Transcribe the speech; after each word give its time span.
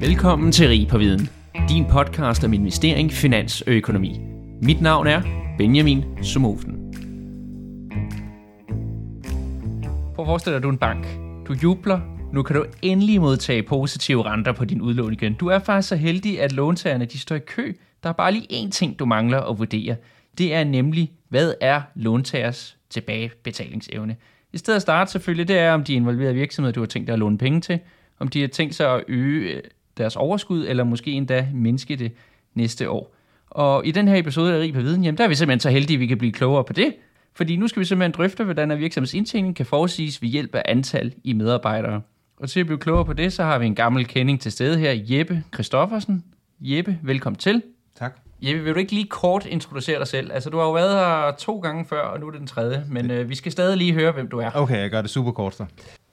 Velkommen 0.00 0.52
til 0.52 0.68
Rig 0.68 0.88
på 0.88 0.98
Viden, 0.98 1.28
din 1.68 1.84
podcast 1.90 2.44
om 2.44 2.52
investering, 2.52 3.12
finans 3.12 3.60
og 3.60 3.72
økonomi. 3.72 4.20
Mit 4.62 4.80
navn 4.80 5.06
er 5.06 5.22
Benjamin 5.58 6.04
Sumofen. 6.22 6.94
Prøv 10.14 10.24
at 10.24 10.26
forestille 10.26 10.52
dig, 10.52 10.56
at 10.56 10.62
du 10.62 10.68
er 10.68 10.72
en 10.72 10.78
bank. 10.78 11.06
Du 11.48 11.52
jubler. 11.62 12.00
Nu 12.32 12.42
kan 12.42 12.56
du 12.56 12.64
endelig 12.82 13.20
modtage 13.20 13.62
positive 13.62 14.24
renter 14.24 14.52
på 14.52 14.64
din 14.64 14.80
udlån 14.80 15.12
igen. 15.12 15.34
Du 15.34 15.46
er 15.46 15.58
faktisk 15.58 15.88
så 15.88 15.96
heldig, 15.96 16.40
at 16.40 16.52
låntagerne 16.52 17.04
de 17.04 17.18
står 17.18 17.36
i 17.36 17.40
kø. 17.46 17.72
Der 18.02 18.08
er 18.08 18.12
bare 18.12 18.32
lige 18.32 18.46
én 18.64 18.70
ting, 18.70 18.98
du 18.98 19.04
mangler 19.04 19.40
at 19.40 19.58
vurdere. 19.58 19.96
Det 20.38 20.54
er 20.54 20.64
nemlig, 20.64 21.12
hvad 21.28 21.54
er 21.60 21.82
låntagers 21.94 22.76
tilbagebetalingsevne? 22.90 24.16
I 24.52 24.58
stedet 24.58 24.76
at 24.76 24.82
starte 24.82 25.10
selvfølgelig, 25.10 25.48
det 25.48 25.58
er, 25.58 25.72
om 25.72 25.84
de 25.84 25.94
involverede 25.94 26.34
virksomheder, 26.34 26.72
du 26.72 26.80
har 26.80 26.86
tænkt 26.86 27.06
dig 27.06 27.12
at 27.12 27.18
låne 27.18 27.38
penge 27.38 27.60
til, 27.60 27.78
om 28.18 28.28
de 28.28 28.40
har 28.40 28.48
tænkt 28.48 28.74
sig 28.74 28.94
at 28.94 29.04
øge 29.08 29.62
deres 29.98 30.16
overskud, 30.16 30.66
eller 30.66 30.84
måske 30.84 31.10
endda 31.12 31.48
mindske 31.54 31.96
det 31.96 32.12
næste 32.54 32.90
år. 32.90 33.14
Og 33.50 33.86
i 33.86 33.90
den 33.90 34.08
her 34.08 34.16
episode 34.16 34.54
af 34.54 34.60
Rig 34.60 34.74
på 34.74 34.80
Viden, 34.80 35.04
jamen, 35.04 35.18
der 35.18 35.24
er 35.24 35.28
vi 35.28 35.34
simpelthen 35.34 35.60
så 35.60 35.70
heldige, 35.70 35.96
at 35.96 36.00
vi 36.00 36.06
kan 36.06 36.18
blive 36.18 36.32
klogere 36.32 36.64
på 36.64 36.72
det. 36.72 36.94
Fordi 37.34 37.56
nu 37.56 37.68
skal 37.68 37.80
vi 37.80 37.84
simpelthen 37.84 38.12
drøfte, 38.12 38.44
hvordan 38.44 38.70
en 38.70 38.78
virksomheds 38.78 39.14
indtjening 39.14 39.56
kan 39.56 39.66
forudsiges 39.66 40.22
ved 40.22 40.28
hjælp 40.28 40.54
af 40.54 40.62
antal 40.64 41.14
i 41.24 41.32
medarbejdere. 41.32 42.00
Og 42.36 42.48
til 42.48 42.60
at 42.60 42.66
blive 42.66 42.78
klogere 42.78 43.04
på 43.04 43.12
det, 43.12 43.32
så 43.32 43.44
har 43.44 43.58
vi 43.58 43.66
en 43.66 43.74
gammel 43.74 44.06
kending 44.06 44.40
til 44.40 44.52
stede 44.52 44.78
her, 44.78 44.92
Jeppe 44.96 45.42
Christoffersen. 45.54 46.24
Jeppe, 46.60 46.98
velkommen 47.02 47.38
til. 47.38 47.62
Tak. 47.98 48.16
Jeppe, 48.42 48.64
vil 48.64 48.74
du 48.74 48.78
ikke 48.78 48.92
lige 48.92 49.06
kort 49.06 49.46
introducere 49.46 49.98
dig 49.98 50.06
selv? 50.06 50.32
Altså, 50.32 50.50
du 50.50 50.58
har 50.58 50.64
jo 50.64 50.72
været 50.72 50.94
her 50.98 51.32
to 51.38 51.58
gange 51.58 51.84
før, 51.84 52.00
og 52.00 52.20
nu 52.20 52.26
er 52.26 52.30
det 52.30 52.40
den 52.40 52.46
tredje, 52.46 52.84
men 52.88 53.10
øh, 53.10 53.28
vi 53.28 53.34
skal 53.34 53.52
stadig 53.52 53.76
lige 53.76 53.92
høre, 53.92 54.12
hvem 54.12 54.28
du 54.28 54.38
er. 54.38 54.50
Okay, 54.54 54.80
jeg 54.80 54.90
gør 54.90 55.00
det 55.00 55.10
super 55.10 55.32
kort 55.32 55.54
så. 55.54 55.64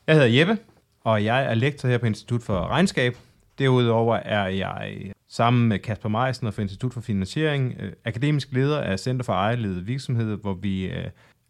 Jeg 0.07 0.15
hedder 0.15 0.39
Jeppe, 0.39 0.57
og 1.03 1.23
jeg 1.23 1.45
er 1.45 1.53
lektor 1.53 1.89
her 1.89 1.97
på 1.97 2.05
Institut 2.05 2.41
for 2.43 2.67
Regnskab. 2.67 3.17
Derudover 3.61 4.15
er 4.15 4.47
jeg 4.47 5.11
sammen 5.29 5.69
med 5.69 5.79
Kasper 5.79 6.09
Meisen 6.09 6.51
fra 6.51 6.61
Institut 6.61 6.93
for 6.93 7.01
Finansiering 7.01 7.75
øh, 7.79 7.91
akademisk 8.05 8.51
leder 8.51 8.79
af 8.81 8.99
Center 8.99 9.25
for 9.25 9.33
Ejerledede 9.33 9.85
Virksomheder, 9.85 10.35
hvor 10.35 10.53
vi 10.53 10.85
øh, 10.85 11.05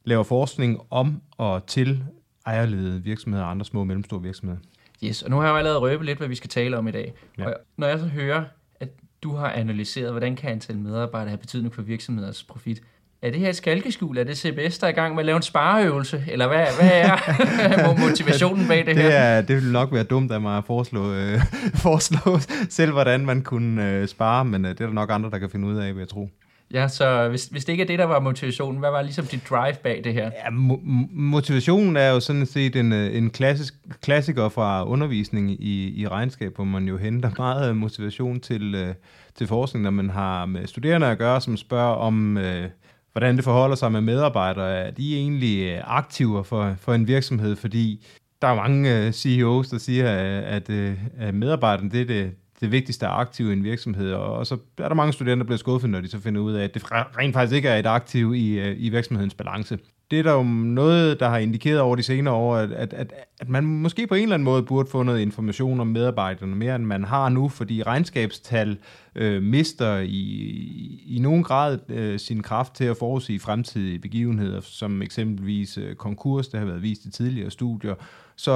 laver 0.05 0.23
forskning 0.23 0.81
om 0.89 1.21
og 1.37 1.65
til 1.65 2.03
ejerledede 2.45 3.03
virksomheder 3.03 3.45
og 3.45 3.51
andre 3.51 3.65
små 3.65 3.79
og 3.79 3.87
mellemstore 3.87 4.21
virksomheder. 4.21 4.59
Yes, 5.03 5.23
og 5.23 5.29
nu 5.29 5.35
har 5.35 5.43
jeg 5.43 5.51
jo 5.51 5.57
allerede 5.57 5.79
røbet 5.79 6.05
lidt, 6.05 6.17
hvad 6.17 6.27
vi 6.27 6.35
skal 6.35 6.49
tale 6.49 6.77
om 6.77 6.87
i 6.87 6.91
dag. 6.91 7.13
Ja. 7.37 7.45
Og 7.47 7.53
når 7.77 7.87
jeg 7.87 7.99
så 7.99 8.07
hører, 8.07 8.43
at 8.79 8.89
du 9.23 9.35
har 9.35 9.51
analyseret, 9.51 10.11
hvordan 10.11 10.35
kan 10.35 10.51
antal 10.51 10.77
medarbejdere 10.77 11.29
have 11.29 11.37
betydning 11.37 11.73
for 11.73 11.81
virksomheders 11.81 12.43
profit, 12.43 12.81
er 13.21 13.31
det 13.31 13.39
her 13.39 13.49
et 13.49 13.55
skalkeskjul? 13.55 14.17
Er 14.17 14.23
det 14.23 14.37
CBS, 14.37 14.77
der 14.77 14.87
er 14.87 14.91
i 14.91 14.93
gang 14.93 15.15
med 15.15 15.21
at 15.21 15.25
lave 15.25 15.35
en 15.35 15.41
spareøvelse? 15.41 16.23
Eller 16.27 16.47
hvad, 16.47 16.65
hvad 16.79 16.91
er 16.91 17.97
motivationen 18.07 18.67
bag 18.67 18.85
det 18.85 18.97
her? 18.97 19.03
Det, 19.03 19.15
er, 19.17 19.41
det 19.41 19.55
vil 19.55 19.71
nok 19.71 19.93
være 19.93 20.03
dumt 20.03 20.31
af 20.31 20.41
mig 20.41 20.57
at 20.57 20.63
foreslå, 20.65 21.13
øh, 21.13 21.39
foreslå 21.85 22.39
selv, 22.69 22.91
hvordan 22.91 23.25
man 23.25 23.41
kunne 23.41 23.89
øh, 23.89 24.07
spare, 24.07 24.45
men 24.45 24.65
øh, 24.65 24.71
det 24.71 24.81
er 24.81 24.85
der 24.85 24.93
nok 24.93 25.09
andre, 25.11 25.29
der 25.29 25.37
kan 25.37 25.49
finde 25.49 25.67
ud 25.67 25.77
af, 25.77 25.93
vil 25.93 25.99
jeg 25.99 26.09
tro. 26.09 26.29
Ja, 26.73 26.87
så 26.87 27.29
hvis, 27.29 27.45
hvis 27.45 27.65
det 27.65 27.71
ikke 27.73 27.83
er 27.83 27.87
det, 27.87 27.99
der 27.99 28.05
var 28.05 28.19
motivationen, 28.19 28.79
hvad 28.79 28.89
var 28.91 29.01
ligesom 29.01 29.25
dit 29.25 29.49
drive 29.49 29.75
bag 29.83 30.01
det 30.03 30.13
her? 30.13 30.23
Ja, 30.23 30.49
mo- 30.49 31.09
motivationen 31.11 31.97
er 31.97 32.09
jo 32.09 32.19
sådan 32.19 32.45
set 32.45 32.75
en, 32.75 32.93
øh, 32.93 33.15
en 33.15 33.29
klassisk, 33.29 33.73
klassiker 34.01 34.49
fra 34.49 34.85
undervisning 34.87 35.51
i, 35.51 36.01
i 36.01 36.07
regnskab, 36.07 36.55
hvor 36.55 36.63
man 36.63 36.87
jo 36.87 36.97
henter 36.97 37.29
meget 37.37 37.77
motivation 37.77 38.39
til, 38.39 38.75
øh, 38.75 38.93
til 39.35 39.47
forskning, 39.47 39.83
når 39.83 39.91
man 39.91 40.09
har 40.09 40.45
med 40.45 40.67
studerende 40.67 41.07
at 41.07 41.17
gøre, 41.17 41.41
som 41.41 41.57
spørger 41.57 41.95
om, 41.95 42.37
øh, 42.37 42.69
hvordan 43.11 43.35
det 43.35 43.43
forholder 43.43 43.75
sig 43.75 43.91
med 43.91 44.01
medarbejdere. 44.01 44.71
Er 44.71 44.91
de 44.91 45.17
egentlig 45.17 45.71
øh, 45.71 45.81
aktiver 45.83 46.43
for, 46.43 46.75
for 46.79 46.93
en 46.93 47.07
virksomhed? 47.07 47.55
Fordi 47.55 48.05
der 48.41 48.47
er 48.47 48.55
mange 48.55 48.97
øh, 48.97 49.11
CEOs, 49.11 49.69
der 49.69 49.77
siger, 49.77 50.05
øh, 50.05 50.53
at, 50.55 50.69
at 51.17 51.33
medarbejderne 51.33 51.91
det 51.91 52.01
er 52.01 52.05
det, 52.05 52.31
det 52.61 52.71
vigtigste 52.71 53.07
aktiv 53.07 53.49
i 53.49 53.53
en 53.53 53.63
virksomhed, 53.63 54.13
og 54.13 54.47
så 54.47 54.57
er 54.77 54.87
der 54.87 54.95
mange 54.95 55.13
studenter, 55.13 55.43
der 55.43 55.47
bliver 55.47 55.57
skuffet, 55.57 55.89
når 55.89 56.01
de 56.01 56.07
så 56.07 56.19
finder 56.19 56.41
ud 56.41 56.53
af, 56.53 56.63
at 56.63 56.73
det 56.73 56.83
rent 56.91 57.33
faktisk 57.33 57.55
ikke 57.55 57.69
er 57.69 57.79
et 57.79 57.85
aktiv 57.85 58.33
i, 58.35 58.71
i 58.73 58.89
virksomhedens 58.89 59.33
balance. 59.33 59.79
Det 60.11 60.19
er 60.19 60.23
der 60.23 60.33
jo 60.33 60.43
noget, 60.43 61.19
der 61.19 61.29
har 61.29 61.37
indikeret 61.37 61.79
over 61.79 61.95
de 61.95 62.03
senere 62.03 62.33
år, 62.33 62.55
at, 62.55 62.71
at, 62.71 62.93
at, 62.93 63.13
at 63.39 63.49
man 63.49 63.63
måske 63.63 64.07
på 64.07 64.15
en 64.15 64.23
eller 64.23 64.33
anden 64.33 64.43
måde 64.43 64.63
burde 64.63 64.89
få 64.89 65.03
noget 65.03 65.19
information 65.19 65.79
om 65.79 65.87
medarbejderne, 65.87 66.55
mere 66.55 66.75
end 66.75 66.85
man 66.85 67.03
har 67.03 67.29
nu, 67.29 67.49
fordi 67.49 67.83
regnskabstal 67.83 68.77
øh, 69.15 69.43
mister 69.43 69.97
i, 69.99 70.19
i 71.07 71.19
nogen 71.19 71.43
grad 71.43 71.79
øh, 71.89 72.19
sin 72.19 72.43
kraft 72.43 72.73
til 72.75 72.83
at 72.83 72.97
forudsige 72.97 73.39
fremtidige 73.39 73.99
begivenheder, 73.99 74.61
som 74.61 75.01
eksempelvis 75.01 75.77
øh, 75.77 75.95
konkurs, 75.95 76.47
det 76.47 76.59
har 76.59 76.67
været 76.67 76.81
vist 76.81 77.05
i 77.05 77.11
tidligere 77.11 77.51
studier, 77.51 77.95
så 78.41 78.53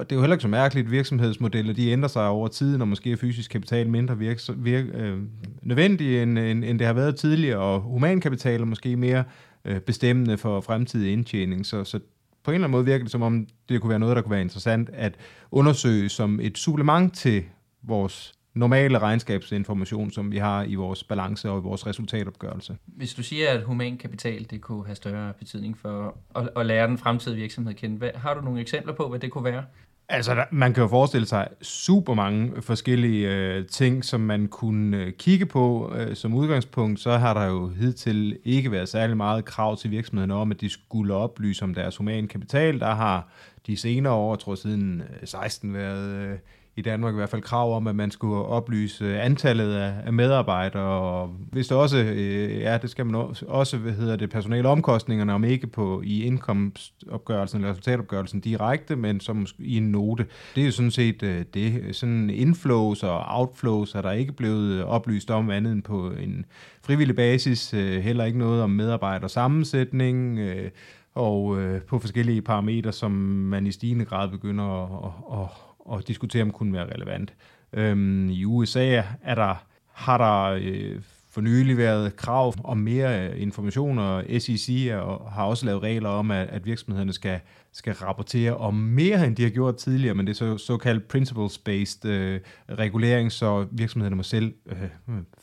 det 0.00 0.12
er 0.12 0.16
jo 0.16 0.20
heller 0.20 0.34
ikke 0.34 0.42
så 0.42 0.48
mærkeligt, 0.48 0.84
at 0.84 0.90
virksomhedsmodeller 0.90 1.72
de 1.72 1.90
ændrer 1.90 2.08
sig 2.08 2.28
over 2.28 2.48
tiden, 2.48 2.80
og 2.80 2.88
måske 2.88 3.12
er 3.12 3.16
fysisk 3.16 3.50
kapital 3.50 3.88
mindre 3.88 4.18
virk, 4.18 4.38
vir- 4.38 4.96
øh, 4.96 5.18
nødvendig, 5.62 6.22
end, 6.22 6.38
end, 6.38 6.64
end 6.64 6.78
det 6.78 6.86
har 6.86 6.94
været 6.94 7.16
tidligere, 7.16 7.58
og 7.58 7.80
humankapital 7.80 8.60
er 8.60 8.64
måske 8.64 8.96
mere 8.96 9.24
øh, 9.64 9.80
bestemmende 9.80 10.38
for 10.38 10.60
fremtidig 10.60 11.12
indtjening. 11.12 11.66
Så, 11.66 11.84
så 11.84 11.98
på 12.44 12.50
en 12.50 12.54
eller 12.54 12.64
anden 12.64 12.72
måde 12.72 12.84
virker 12.84 13.04
det 13.04 13.12
som 13.12 13.22
om, 13.22 13.46
det 13.68 13.80
kunne 13.80 13.90
være 13.90 13.98
noget, 13.98 14.16
der 14.16 14.22
kunne 14.22 14.30
være 14.30 14.40
interessant 14.40 14.90
at 14.92 15.14
undersøge 15.50 16.08
som 16.08 16.40
et 16.42 16.58
supplement 16.58 17.14
til 17.14 17.42
vores 17.82 18.32
normale 18.54 18.98
regnskabsinformation, 18.98 20.10
som 20.10 20.32
vi 20.32 20.38
har 20.38 20.62
i 20.62 20.74
vores 20.74 21.04
balance 21.04 21.50
og 21.50 21.58
i 21.58 21.62
vores 21.62 21.86
resultatopgørelse. 21.86 22.76
Hvis 22.86 23.14
du 23.14 23.22
siger, 23.22 23.50
at 23.50 23.62
human 23.62 23.96
kapital 23.96 24.46
det 24.50 24.60
kunne 24.60 24.86
have 24.86 24.96
større 24.96 25.32
betydning 25.32 25.78
for 25.78 26.16
at, 26.36 26.48
at 26.56 26.66
lære 26.66 26.86
den 26.86 26.98
fremtidige 26.98 27.40
virksomhed 27.40 27.72
at 27.72 27.78
kende, 27.78 27.96
hvad, 27.96 28.10
har 28.14 28.34
du 28.34 28.40
nogle 28.40 28.60
eksempler 28.60 28.94
på, 28.94 29.08
hvad 29.08 29.18
det 29.18 29.30
kunne 29.30 29.44
være? 29.44 29.64
Altså, 30.08 30.34
der, 30.34 30.44
man 30.50 30.74
kan 30.74 30.82
jo 30.82 30.88
forestille 30.88 31.26
sig 31.26 31.48
super 31.62 32.14
mange 32.14 32.62
forskellige 32.62 33.30
øh, 33.30 33.66
ting, 33.66 34.04
som 34.04 34.20
man 34.20 34.48
kunne 34.48 34.96
øh, 34.96 35.12
kigge 35.12 35.46
på. 35.46 35.92
Øh, 35.96 36.16
som 36.16 36.34
udgangspunkt, 36.34 37.00
så 37.00 37.18
har 37.18 37.34
der 37.34 37.44
jo 37.44 37.68
hidtil 37.68 38.38
ikke 38.44 38.72
været 38.72 38.88
særlig 38.88 39.16
meget 39.16 39.44
krav 39.44 39.76
til 39.76 39.90
virksomhederne 39.90 40.34
om, 40.34 40.50
at 40.50 40.60
de 40.60 40.68
skulle 40.68 41.14
oplyse 41.14 41.64
om 41.64 41.74
deres 41.74 41.96
human 41.96 42.28
kapital. 42.28 42.80
Der 42.80 42.94
har 42.94 43.28
de 43.66 43.76
senere 43.76 44.12
år, 44.12 44.36
tror 44.36 44.52
jeg 44.52 44.58
siden 44.58 45.02
16, 45.24 45.74
været 45.74 46.10
øh, 46.10 46.38
i 46.76 46.82
Danmark 46.82 47.14
i 47.14 47.16
hvert 47.16 47.28
fald 47.28 47.42
krav 47.42 47.76
om, 47.76 47.86
at 47.86 47.96
man 47.96 48.10
skulle 48.10 48.44
oplyse 48.44 49.20
antallet 49.20 49.74
af, 49.74 50.12
medarbejdere, 50.12 50.82
og 50.82 51.28
hvis 51.28 51.68
det 51.68 51.76
også, 51.76 51.98
øh, 51.98 52.60
ja, 52.60 52.78
det 52.78 52.90
skal 52.90 53.06
man 53.06 53.14
også, 53.48 53.76
hvad 53.76 53.92
hedder 53.92 54.16
det, 54.16 54.30
personaleomkostningerne, 54.30 55.34
om 55.34 55.44
ikke 55.44 55.66
på 55.66 56.02
i 56.04 56.22
indkomstopgørelsen 56.22 57.58
eller 57.58 57.70
resultatopgørelsen 57.70 58.40
direkte, 58.40 58.96
men 58.96 59.20
som 59.20 59.46
i 59.58 59.76
en 59.76 59.92
note. 59.92 60.26
Det 60.54 60.60
er 60.60 60.64
jo 60.64 60.72
sådan 60.72 60.90
set 60.90 61.22
øh, 61.22 61.44
det. 61.54 61.96
Sådan 61.96 62.30
inflows 62.30 63.02
og 63.02 63.24
outflows 63.28 63.94
er 63.94 64.02
der 64.02 64.12
ikke 64.12 64.32
blevet 64.32 64.72
øh, 64.72 64.84
oplyst 64.84 65.30
om 65.30 65.50
andet 65.50 65.72
end 65.72 65.82
på 65.82 66.10
en 66.10 66.44
frivillig 66.82 67.16
basis, 67.16 67.74
øh, 67.74 68.02
heller 68.02 68.24
ikke 68.24 68.38
noget 68.38 68.62
om 68.62 68.70
medarbejdersammensætning, 68.70 70.38
øh, 70.38 70.70
og 71.14 71.60
øh, 71.60 71.82
på 71.82 71.98
forskellige 71.98 72.42
parametre, 72.42 72.92
som 72.92 73.10
man 73.10 73.66
i 73.66 73.72
stigende 73.72 74.04
grad 74.04 74.28
begynder 74.28 74.64
at, 74.64 75.12
at, 75.32 75.44
at 75.44 75.48
og 75.84 76.08
diskutere, 76.08 76.42
om 76.42 76.50
kunne 76.50 76.72
være 76.72 76.94
relevant. 76.94 77.34
Øhm, 77.72 78.28
I 78.28 78.44
USA 78.44 79.02
er 79.22 79.34
der, 79.34 79.64
har 79.92 80.18
der 80.18 80.58
øh, 80.62 81.00
for 81.32 81.40
nylig 81.40 81.76
været 81.76 82.16
krav 82.16 82.54
om 82.64 82.78
mere 82.78 83.28
øh, 83.28 83.42
information, 83.42 83.98
og 83.98 84.24
SEC 84.38 84.68
er, 84.68 85.28
har 85.30 85.44
også 85.44 85.66
lavet 85.66 85.82
regler 85.82 86.08
om, 86.08 86.30
at, 86.30 86.48
at 86.48 86.66
virksomhederne 86.66 87.12
skal, 87.12 87.40
skal 87.72 87.92
rapportere 87.92 88.56
om 88.56 88.74
mere, 88.74 89.26
end 89.26 89.36
de 89.36 89.42
har 89.42 89.50
gjort 89.50 89.76
tidligere, 89.76 90.14
men 90.14 90.26
det 90.26 90.32
er 90.32 90.36
så, 90.36 90.58
såkaldt 90.58 91.08
principles-based 91.08 92.08
øh, 92.08 92.40
regulering, 92.70 93.32
så 93.32 93.66
virksomhederne 93.70 94.16
må 94.16 94.22
selv 94.22 94.54
øh, 94.66 94.76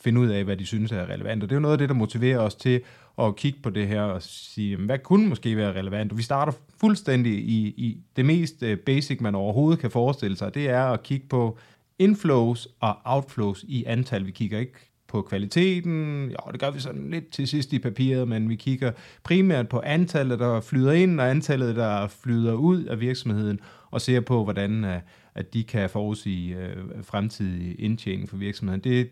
finde 0.00 0.20
ud 0.20 0.28
af, 0.28 0.44
hvad 0.44 0.56
de 0.56 0.66
synes 0.66 0.92
er 0.92 1.06
relevant. 1.06 1.42
Og 1.42 1.48
det 1.48 1.54
er 1.54 1.58
jo 1.58 1.62
noget 1.62 1.74
af 1.74 1.78
det, 1.78 1.88
der 1.88 1.94
motiverer 1.94 2.38
os 2.38 2.54
til 2.54 2.80
at 3.18 3.36
kigge 3.36 3.58
på 3.62 3.70
det 3.70 3.88
her 3.88 4.02
og 4.02 4.22
sige, 4.22 4.76
hvad 4.76 4.98
kunne 4.98 5.28
måske 5.28 5.56
være 5.56 5.72
relevant? 5.72 6.12
Og 6.12 6.18
vi 6.18 6.22
starter 6.22 6.52
fuldstændig 6.80 7.32
i, 7.32 7.66
i 7.66 7.98
det 8.16 8.26
mest 8.26 8.62
øh, 8.62 8.78
basic, 8.78 9.20
man 9.20 9.34
overhovedet 9.34 9.80
kan 9.80 9.90
forestille 9.90 10.36
sig. 10.36 10.54
Det 10.54 10.68
er 10.68 10.84
at 10.84 11.02
kigge 11.02 11.26
på 11.28 11.58
inflows 11.98 12.68
og 12.80 12.96
outflows 13.04 13.64
i 13.68 13.84
antal. 13.84 14.26
Vi 14.26 14.30
kigger 14.30 14.58
ikke 14.58 14.89
på 15.10 15.22
kvaliteten, 15.22 16.28
ja, 16.30 16.52
det 16.52 16.60
gør 16.60 16.70
vi 16.70 16.80
sådan 16.80 17.10
lidt 17.10 17.30
til 17.30 17.48
sidst 17.48 17.72
i 17.72 17.78
papiret, 17.78 18.28
men 18.28 18.48
vi 18.48 18.56
kigger 18.56 18.92
primært 19.22 19.68
på 19.68 19.80
antallet, 19.84 20.38
der 20.38 20.60
flyder 20.60 20.92
ind, 20.92 21.20
og 21.20 21.30
antallet, 21.30 21.76
der 21.76 22.06
flyder 22.06 22.54
ud 22.54 22.84
af 22.84 23.00
virksomheden, 23.00 23.60
og 23.90 24.00
ser 24.00 24.20
på, 24.20 24.44
hvordan 24.44 24.84
øh, 24.84 25.00
at 25.34 25.54
de 25.54 25.64
kan 25.64 25.90
forudsige 25.90 26.56
øh, 26.56 26.76
fremtidig 27.02 27.80
indtjening 27.80 28.28
for 28.28 28.36
virksomheden. 28.36 28.80
Det 28.80 29.00
er 29.00 29.04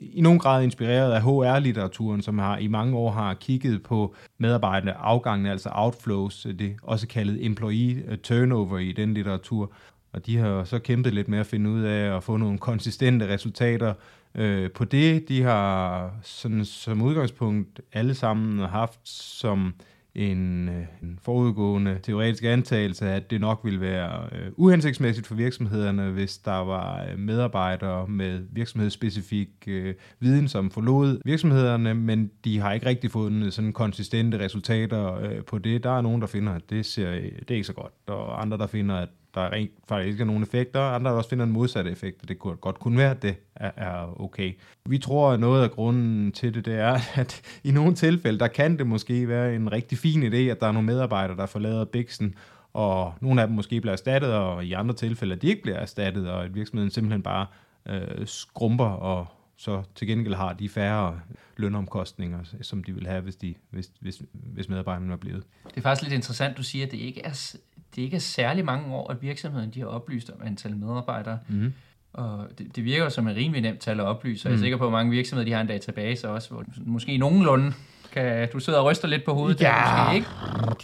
i 0.00 0.20
nogen 0.20 0.38
grad 0.38 0.62
inspireret 0.62 1.12
af 1.12 1.20
HR-litteraturen, 1.20 2.22
som 2.22 2.38
har 2.38 2.58
i 2.58 2.66
mange 2.66 2.96
år 2.96 3.10
har 3.10 3.34
kigget 3.34 3.82
på 3.82 4.14
medarbejderne 4.38 4.92
afgangene, 4.92 5.50
altså 5.50 5.68
outflows, 5.72 6.46
det 6.58 6.76
også 6.82 7.08
kaldet 7.08 7.46
employee 7.46 8.02
øh, 8.08 8.18
turnover 8.18 8.78
i 8.78 8.92
den 8.92 9.14
litteratur. 9.14 9.72
Og 10.12 10.26
de 10.26 10.36
har 10.36 10.64
så 10.64 10.78
kæmpet 10.78 11.14
lidt 11.14 11.28
med 11.28 11.38
at 11.38 11.46
finde 11.46 11.70
ud 11.70 11.82
af 11.82 12.16
at 12.16 12.22
få 12.22 12.36
nogle 12.36 12.58
konsistente 12.58 13.28
resultater 13.28 13.94
øh, 14.34 14.70
på 14.70 14.84
det. 14.84 15.28
De 15.28 15.42
har 15.42 16.10
sådan, 16.22 16.64
som 16.64 17.02
udgangspunkt 17.02 17.80
alle 17.92 18.14
sammen 18.14 18.58
haft 18.58 19.08
som 19.08 19.74
en, 20.14 20.68
øh, 20.68 20.84
en 21.02 21.18
forudgående 21.22 21.98
teoretisk 22.02 22.44
antagelse, 22.44 23.08
at 23.08 23.30
det 23.30 23.40
nok 23.40 23.60
ville 23.64 23.80
være 23.80 24.28
øh, 24.32 24.52
uhensigtsmæssigt 24.56 25.26
for 25.26 25.34
virksomhederne, 25.34 26.10
hvis 26.10 26.38
der 26.38 26.56
var 26.56 27.04
øh, 27.04 27.18
medarbejdere 27.18 28.06
med 28.08 28.40
virksomhedsspecifik 28.52 29.48
øh, 29.66 29.94
viden, 30.20 30.48
som 30.48 30.70
forlod 30.70 31.20
virksomhederne, 31.24 31.94
men 31.94 32.30
de 32.44 32.58
har 32.58 32.72
ikke 32.72 32.86
rigtig 32.86 33.10
fundet 33.10 33.52
sådan 33.52 33.72
konsistente 33.72 34.38
resultater 34.38 35.14
øh, 35.14 35.44
på 35.44 35.58
det. 35.58 35.84
Der 35.84 35.90
er 35.90 36.00
nogen, 36.00 36.20
der 36.20 36.26
finder, 36.26 36.52
at 36.52 36.70
det, 36.70 36.86
ser, 36.86 37.10
det 37.10 37.50
er 37.50 37.54
ikke 37.54 37.64
så 37.64 37.72
godt, 37.72 37.92
og 38.06 38.42
andre, 38.42 38.58
der 38.58 38.66
finder, 38.66 38.94
at 38.96 39.08
der 39.34 39.52
rent 39.52 39.70
faktisk 39.88 40.12
ikke 40.12 40.22
er 40.22 40.26
nogen 40.26 40.42
effekter, 40.42 40.80
andre 40.80 41.10
der 41.10 41.16
også 41.16 41.30
finder 41.30 41.44
en 41.44 41.52
modsatte 41.52 41.90
effekt, 41.90 42.22
og 42.22 42.28
det 42.28 42.38
kunne 42.38 42.56
godt 42.56 42.78
kunne 42.78 42.98
være, 42.98 43.10
at 43.10 43.22
det 43.22 43.36
er, 43.54 43.70
er 43.76 44.20
okay. 44.20 44.52
Vi 44.86 44.98
tror, 44.98 45.32
at 45.32 45.40
noget 45.40 45.62
af 45.62 45.70
grunden 45.70 46.32
til 46.32 46.54
det, 46.54 46.64
det 46.64 46.74
er, 46.74 46.98
at 47.20 47.42
i 47.64 47.70
nogle 47.70 47.94
tilfælde, 47.94 48.38
der 48.38 48.48
kan 48.48 48.78
det 48.78 48.86
måske 48.86 49.28
være 49.28 49.54
en 49.54 49.72
rigtig 49.72 49.98
fin 49.98 50.22
idé, 50.22 50.36
at 50.36 50.60
der 50.60 50.66
er 50.66 50.72
nogle 50.72 50.86
medarbejdere, 50.86 51.36
der 51.36 51.46
forlader 51.46 51.84
Bixen, 51.84 52.34
og 52.72 53.14
nogle 53.20 53.40
af 53.40 53.46
dem 53.46 53.56
måske 53.56 53.80
bliver 53.80 53.92
erstattet, 53.92 54.32
og 54.32 54.64
i 54.64 54.72
andre 54.72 54.94
tilfælde, 54.94 55.34
at 55.34 55.42
de 55.42 55.48
ikke 55.48 55.62
bliver 55.62 55.78
erstattet, 55.78 56.30
og 56.30 56.44
at 56.44 56.54
virksomheden 56.54 56.90
simpelthen 56.90 57.22
bare 57.22 57.46
øh, 57.88 58.26
skrumper 58.26 58.84
og 58.84 59.26
så 59.60 59.82
til 59.94 60.06
gengæld 60.06 60.34
har 60.34 60.52
de 60.52 60.68
færre 60.68 61.20
lønomkostninger, 61.56 62.38
som 62.62 62.84
de 62.84 62.94
vil 62.94 63.06
have, 63.06 63.20
hvis, 63.20 63.36
de, 63.36 63.54
hvis, 63.70 63.90
hvis, 64.00 64.22
hvis 64.32 64.68
medarbejderne 64.68 65.12
er 65.12 65.16
blevet. 65.16 65.44
Det 65.64 65.76
er 65.76 65.80
faktisk 65.80 66.02
lidt 66.02 66.14
interessant, 66.14 66.56
du 66.56 66.62
siger, 66.62 66.86
at 66.86 66.92
det 66.92 66.98
ikke 66.98 67.22
er, 67.24 67.56
det 67.96 68.02
ikke 68.02 68.14
er 68.14 68.20
særlig 68.20 68.64
mange 68.64 68.94
år, 68.94 69.10
at 69.10 69.22
virksomheden 69.22 69.70
de 69.70 69.80
har 69.80 69.86
oplyst 69.86 70.30
om 70.30 70.46
antal 70.46 70.76
medarbejdere. 70.76 71.38
Mm. 71.48 71.72
Og 72.12 72.46
det, 72.58 72.76
det 72.76 72.84
virker 72.84 73.08
som 73.08 73.28
et 73.28 73.36
rimelig 73.36 73.62
nemt 73.62 73.80
tal 73.80 74.00
at 74.00 74.06
oplyse, 74.06 74.48
og 74.48 74.50
jeg 74.50 74.54
er 74.54 74.58
mm. 74.58 74.62
sikker 74.62 74.78
på, 74.78 74.86
at 74.86 74.92
mange 74.92 75.10
virksomheder 75.10 75.44
de 75.44 75.52
har 75.52 75.60
en 75.60 75.66
database 75.66 76.28
også, 76.28 76.50
hvor 76.50 76.64
måske 76.86 77.18
nogenlunde 77.18 77.72
kan 78.12 78.48
du 78.52 78.58
sidde 78.58 78.78
og 78.78 78.86
ryste 78.86 79.06
lidt 79.06 79.24
på 79.24 79.34
hovedet 79.34 79.60
ja, 79.60 79.66
der, 79.66 80.04
måske, 80.04 80.16
ikke? 80.16 80.28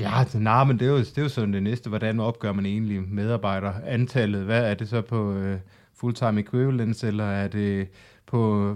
Ja, 0.00 0.38
nej, 0.38 0.64
men 0.64 0.79
det 0.79 0.87
er, 0.87 0.91
jo, 0.91 0.99
det 0.99 1.19
er 1.19 1.23
jo 1.23 1.29
sådan 1.29 1.53
det 1.53 1.62
næste. 1.62 1.88
Hvordan 1.88 2.20
opgør 2.20 2.53
man 2.53 2.67
egentlig 2.67 3.03
medarbejder 3.03 3.73
antallet? 3.87 4.44
Hvad 4.44 4.70
er 4.70 4.75
det 4.75 4.88
så 4.88 5.00
på 5.00 5.32
uh, 5.32 5.55
full-time 5.94 6.41
equivalence, 6.41 7.06
eller 7.06 7.25
er 7.25 7.49
det 7.49 7.88
på 8.26 8.70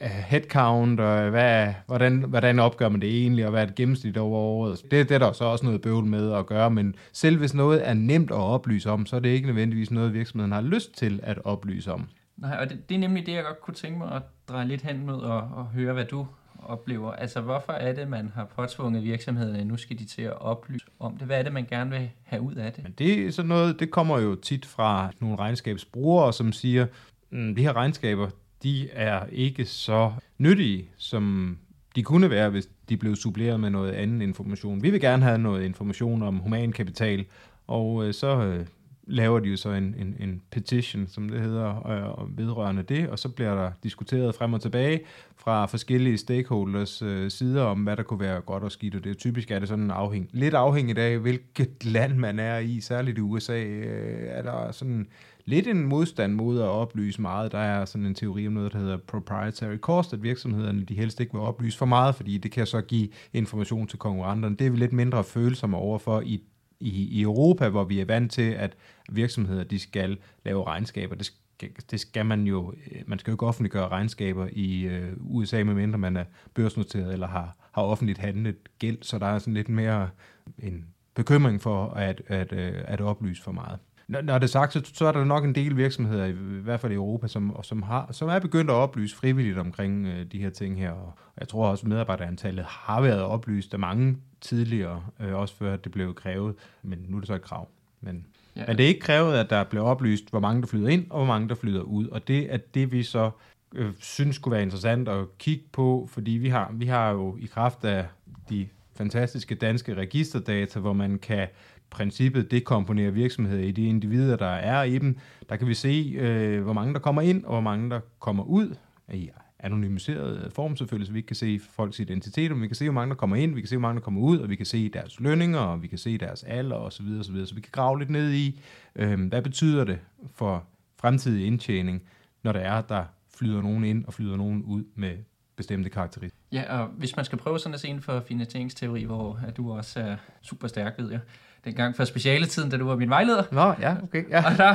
headcount, 0.00 1.00
og 1.00 1.30
hvad, 1.30 1.74
hvordan, 1.86 2.24
hvordan 2.28 2.58
opgør 2.58 2.88
man 2.88 3.00
det 3.00 3.20
egentlig, 3.20 3.44
og 3.44 3.50
hvad 3.50 3.62
er 3.62 3.66
det 3.66 3.74
gennemsnit 3.74 4.16
over 4.16 4.38
året. 4.38 4.82
Det, 4.90 5.08
det 5.08 5.14
er 5.14 5.18
der 5.18 5.32
så 5.32 5.44
også 5.44 5.64
noget 5.64 5.82
bøvl 5.82 6.04
med 6.04 6.32
at 6.32 6.46
gøre, 6.46 6.70
men 6.70 6.94
selv 7.12 7.38
hvis 7.38 7.54
noget 7.54 7.88
er 7.88 7.94
nemt 7.94 8.30
at 8.30 8.36
oplyse 8.36 8.90
om, 8.90 9.06
så 9.06 9.16
er 9.16 9.20
det 9.20 9.28
ikke 9.28 9.46
nødvendigvis 9.46 9.90
noget, 9.90 10.14
virksomheden 10.14 10.52
har 10.52 10.60
lyst 10.60 10.96
til 10.96 11.20
at 11.22 11.38
oplyse 11.44 11.92
om. 11.92 12.08
Nej, 12.36 12.56
og 12.60 12.70
det, 12.70 12.88
det 12.88 12.94
er 12.94 12.98
nemlig 12.98 13.26
det, 13.26 13.32
jeg 13.32 13.44
godt 13.44 13.60
kunne 13.60 13.74
tænke 13.74 13.98
mig 13.98 14.12
at 14.12 14.22
dreje 14.48 14.66
lidt 14.66 14.82
hen 14.82 15.06
mod 15.06 15.20
og, 15.20 15.40
og 15.40 15.66
høre, 15.66 15.92
hvad 15.92 16.04
du 16.04 16.26
oplever. 16.62 17.12
Altså, 17.12 17.40
hvorfor 17.40 17.72
er 17.72 17.92
det, 17.92 18.08
man 18.08 18.32
har 18.34 18.44
påtvunget 18.44 19.02
virksomhederne, 19.02 19.64
nu 19.64 19.76
skal 19.76 19.98
de 19.98 20.04
til 20.04 20.22
at 20.22 20.40
oplyse 20.40 20.86
om 21.00 21.16
det? 21.16 21.26
Hvad 21.26 21.38
er 21.38 21.42
det, 21.42 21.52
man 21.52 21.66
gerne 21.70 21.90
vil 21.90 22.10
have 22.24 22.42
ud 22.42 22.54
af 22.54 22.72
det? 22.72 22.84
Men 22.84 22.92
det 22.92 23.26
er 23.26 23.30
sådan 23.30 23.48
noget, 23.48 23.80
det 23.80 23.90
kommer 23.90 24.18
jo 24.18 24.34
tit 24.34 24.66
fra 24.66 25.10
nogle 25.20 25.36
regnskabsbrugere, 25.36 26.32
som 26.32 26.52
siger, 26.52 26.86
mm, 27.30 27.54
de 27.54 27.62
her 27.62 27.76
regnskaber, 27.76 28.28
de 28.66 28.88
er 28.92 29.26
ikke 29.32 29.64
så 29.64 30.12
nyttige, 30.38 30.88
som 30.96 31.56
de 31.96 32.02
kunne 32.02 32.30
være, 32.30 32.50
hvis 32.50 32.68
de 32.88 32.96
blev 32.96 33.16
suppleret 33.16 33.60
med 33.60 33.70
noget 33.70 33.92
anden 33.92 34.22
information. 34.22 34.82
Vi 34.82 34.90
vil 34.90 35.00
gerne 35.00 35.22
have 35.22 35.38
noget 35.38 35.64
information 35.64 36.22
om 36.22 36.36
humankapital, 36.36 37.24
og 37.66 38.06
øh, 38.06 38.14
så 38.14 38.36
øh, 38.42 38.66
laver 39.06 39.40
de 39.40 39.48
jo 39.48 39.56
så 39.56 39.70
en, 39.70 39.94
en, 39.98 40.16
en 40.20 40.42
petition, 40.50 41.06
som 41.06 41.28
det 41.28 41.40
hedder, 41.40 41.86
øh, 41.88 42.38
vedrørende 42.38 42.82
det, 42.82 43.08
og 43.08 43.18
så 43.18 43.28
bliver 43.28 43.54
der 43.54 43.70
diskuteret 43.82 44.34
frem 44.34 44.52
og 44.52 44.60
tilbage 44.60 45.00
fra 45.36 45.66
forskellige 45.66 46.18
stakeholders 46.18 47.02
øh, 47.02 47.30
sider 47.30 47.62
om, 47.62 47.82
hvad 47.82 47.96
der 47.96 48.02
kunne 48.02 48.20
være 48.20 48.40
godt 48.40 48.62
og 48.62 48.72
skidt, 48.72 48.94
og 48.94 49.04
det 49.04 49.10
er 49.10 49.14
typisk 49.14 49.50
er 49.50 49.58
det 49.58 49.68
sådan 49.68 49.90
afhæng, 49.90 50.28
lidt 50.32 50.54
afhængigt 50.54 50.98
af, 50.98 51.18
hvilket 51.18 51.84
land 51.94 52.14
man 52.14 52.38
er 52.38 52.58
i, 52.58 52.80
særligt 52.80 53.18
i 53.18 53.20
USA, 53.20 53.64
øh, 53.64 54.28
er 54.28 54.42
der 54.42 54.72
sådan 54.72 55.08
lidt 55.44 55.66
en 55.66 55.86
modstand 55.86 56.34
mod 56.34 56.60
at 56.60 56.68
oplyse 56.68 57.22
meget. 57.22 57.52
Der 57.52 57.58
er 57.58 57.84
sådan 57.84 58.06
en 58.06 58.14
teori 58.14 58.46
om 58.46 58.52
noget, 58.52 58.72
der 58.72 58.78
hedder 58.78 58.96
proprietary 58.96 59.76
cost, 59.76 60.12
at 60.12 60.22
virksomhederne 60.22 60.84
de 60.84 60.94
helst 60.94 61.20
ikke 61.20 61.32
vil 61.32 61.40
oplyse 61.40 61.78
for 61.78 61.86
meget, 61.86 62.14
fordi 62.14 62.38
det 62.38 62.50
kan 62.50 62.66
så 62.66 62.80
give 62.80 63.08
information 63.32 63.86
til 63.86 63.98
konkurrenterne. 63.98 64.56
Det 64.56 64.66
er 64.66 64.70
vi 64.70 64.76
lidt 64.76 64.92
mindre 64.92 65.24
følsomme 65.24 65.76
overfor 65.76 66.20
i 66.20 66.42
i, 66.80 67.18
i 67.18 67.22
Europa, 67.22 67.68
hvor 67.68 67.84
vi 67.84 68.00
er 68.00 68.04
vant 68.04 68.32
til, 68.32 68.50
at 68.50 68.76
virksomheder 69.10 69.64
de 69.64 69.78
skal 69.78 70.18
lave 70.44 70.64
regnskaber. 70.64 71.14
Det 71.14 71.26
skal, 71.26 71.70
det 71.90 72.00
skal 72.00 72.26
man 72.26 72.46
jo, 72.46 72.74
øh, 72.92 73.02
man 73.06 73.18
skal 73.18 73.30
jo 73.30 73.34
ikke 73.34 73.46
offentliggøre 73.46 73.88
regnskaber 73.88 74.48
i 74.52 74.82
øh, 74.82 75.12
USA, 75.20 75.64
medmindre 75.64 75.98
man 75.98 76.16
er 76.16 76.24
børsnoteret 76.54 77.12
eller 77.12 77.26
har, 77.26 77.56
har 77.72 77.82
offentligt 77.82 78.18
handlet 78.18 78.56
gæld, 78.78 78.98
så 79.02 79.18
der 79.18 79.26
er 79.26 79.38
sådan 79.38 79.54
lidt 79.54 79.68
mere 79.68 80.10
en 80.58 80.86
bekymring 81.14 81.62
for 81.62 81.86
at, 81.86 82.22
at, 82.26 82.52
at, 82.52 82.74
at 82.74 83.00
oplyse 83.00 83.42
for 83.42 83.52
meget. 83.52 83.78
Når, 84.08 84.20
når 84.20 84.38
det 84.38 84.46
er 84.46 84.50
sagt, 84.50 84.72
så, 84.72 84.90
så 84.94 85.06
er 85.06 85.12
der 85.12 85.24
nok 85.24 85.44
en 85.44 85.54
del 85.54 85.76
virksomheder, 85.76 86.24
i, 86.24 86.30
i 86.30 86.62
hvert 86.62 86.80
fald 86.80 86.92
i 86.92 86.94
Europa, 86.94 87.28
som, 87.28 87.56
som, 87.62 87.82
har, 87.82 88.08
som 88.12 88.28
er 88.28 88.38
begyndt 88.38 88.70
at 88.70 88.74
oplyse 88.74 89.16
frivilligt 89.16 89.58
omkring 89.58 90.06
øh, 90.06 90.26
de 90.32 90.38
her 90.38 90.50
ting 90.50 90.78
her. 90.78 90.90
Og 90.90 91.12
jeg 91.40 91.48
tror 91.48 91.68
også, 91.68 91.82
at 91.82 91.88
medarbejderantallet 91.88 92.64
har 92.64 93.00
været 93.00 93.22
oplyst 93.22 93.74
af 93.74 93.80
mange 93.80 94.16
tidligere, 94.40 95.02
øh, 95.20 95.34
også 95.34 95.54
før 95.54 95.76
det 95.76 95.92
blev 95.92 96.14
krævet, 96.14 96.54
men 96.82 96.98
nu 97.08 97.16
er 97.16 97.20
det 97.20 97.26
så 97.26 97.34
et 97.34 97.42
krav. 97.42 97.68
Men, 98.00 98.26
ja. 98.56 98.64
men 98.66 98.76
det 98.76 98.84
er 98.84 98.88
ikke 98.88 99.00
krævet, 99.00 99.34
at 99.34 99.50
der 99.50 99.64
bliver 99.64 99.84
oplyst, 99.84 100.30
hvor 100.30 100.40
mange 100.40 100.62
der 100.62 100.68
flyder 100.68 100.88
ind, 100.88 101.06
og 101.10 101.16
hvor 101.16 101.26
mange 101.26 101.48
der 101.48 101.54
flyder 101.54 101.82
ud. 101.82 102.08
Og 102.08 102.28
det 102.28 102.52
er 102.52 102.56
det, 102.56 102.92
vi 102.92 103.02
så 103.02 103.30
øh, 103.74 103.92
synes 103.98 104.38
kunne 104.38 104.52
være 104.52 104.62
interessant 104.62 105.08
at 105.08 105.38
kigge 105.38 105.64
på, 105.72 106.08
fordi 106.12 106.30
vi 106.30 106.48
har, 106.48 106.70
vi 106.74 106.86
har 106.86 107.10
jo 107.10 107.36
i 107.40 107.46
kraft 107.46 107.84
af 107.84 108.06
de 108.50 108.68
fantastiske 108.96 109.54
danske 109.54 109.94
registerdata, 109.94 110.80
hvor 110.80 110.92
man 110.92 111.18
kan 111.18 111.48
princippet 111.96 112.50
dekomponere 112.50 113.12
virksomheder 113.12 113.62
i 113.62 113.70
de 113.70 113.86
individer, 113.86 114.36
der 114.36 114.46
er 114.46 114.82
i 114.82 114.98
dem. 114.98 115.18
Der 115.48 115.56
kan 115.56 115.68
vi 115.68 115.74
se, 115.74 116.14
øh, 116.18 116.62
hvor 116.62 116.72
mange 116.72 116.94
der 116.94 117.00
kommer 117.00 117.22
ind, 117.22 117.44
og 117.44 117.50
hvor 117.50 117.60
mange 117.60 117.90
der 117.90 118.00
kommer 118.18 118.44
ud 118.44 118.74
i 119.12 119.30
anonymiseret 119.58 120.52
form 120.52 120.76
selvfølgelig, 120.76 121.06
så 121.06 121.12
vi 121.12 121.18
ikke 121.18 121.26
kan 121.26 121.36
se 121.36 121.60
folks 121.70 122.00
identitet, 122.00 122.50
men 122.50 122.62
vi 122.62 122.66
kan 122.66 122.76
se, 122.76 122.84
hvor 122.84 122.92
mange 122.92 123.10
der 123.10 123.16
kommer 123.16 123.36
ind, 123.36 123.54
vi 123.54 123.60
kan 123.60 123.68
se, 123.68 123.76
hvor 123.76 123.88
mange 123.88 123.98
der 124.00 124.04
kommer 124.04 124.20
ud, 124.20 124.38
og 124.38 124.50
vi 124.50 124.56
kan 124.56 124.66
se 124.66 124.88
deres 124.88 125.20
lønninger, 125.20 125.58
og 125.58 125.82
vi 125.82 125.86
kan 125.88 125.98
se 125.98 126.18
deres 126.18 126.42
alder 126.42 126.76
osv. 126.76 126.90
Så, 126.90 127.02
videre, 127.02 127.24
så, 127.24 127.32
videre. 127.32 127.46
så 127.46 127.54
vi 127.54 127.60
kan 127.60 127.70
grave 127.72 127.98
lidt 127.98 128.10
ned 128.10 128.32
i, 128.32 128.60
øh, 128.96 129.28
hvad 129.28 129.42
betyder 129.42 129.84
det 129.84 129.98
for 130.34 130.64
fremtidig 131.00 131.46
indtjening, 131.46 132.02
når 132.42 132.52
der 132.52 132.60
er, 132.60 132.82
der 132.82 133.04
flyder 133.38 133.62
nogen 133.62 133.84
ind 133.84 134.04
og 134.04 134.14
flyder 134.14 134.36
nogen 134.36 134.62
ud 134.62 134.84
med 134.94 135.16
bestemte 135.56 135.90
karakteristika. 135.90 136.42
Ja, 136.52 136.80
og 136.80 136.86
hvis 136.86 137.16
man 137.16 137.24
skal 137.24 137.38
prøve 137.38 137.58
sådan 137.58 137.74
at 137.74 137.80
se 137.80 137.88
inden 137.88 138.02
for 138.02 138.20
finansieringsteori, 138.20 139.04
hvor 139.04 139.40
at 139.46 139.56
du 139.56 139.72
også 139.72 140.00
er 140.00 140.16
super 140.42 140.68
stærk, 140.68 140.94
ved 140.98 141.10
jeg, 141.10 141.20
dengang 141.66 141.96
for 141.96 142.04
specialetiden, 142.04 142.70
da 142.70 142.76
du 142.76 142.86
var 142.86 142.96
min 142.96 143.10
vejleder. 143.10 143.42
Nå, 143.52 143.74
ja, 143.80 143.94
okay. 144.02 144.30
Ja. 144.30 144.50
Og 144.50 144.58
der, 144.58 144.74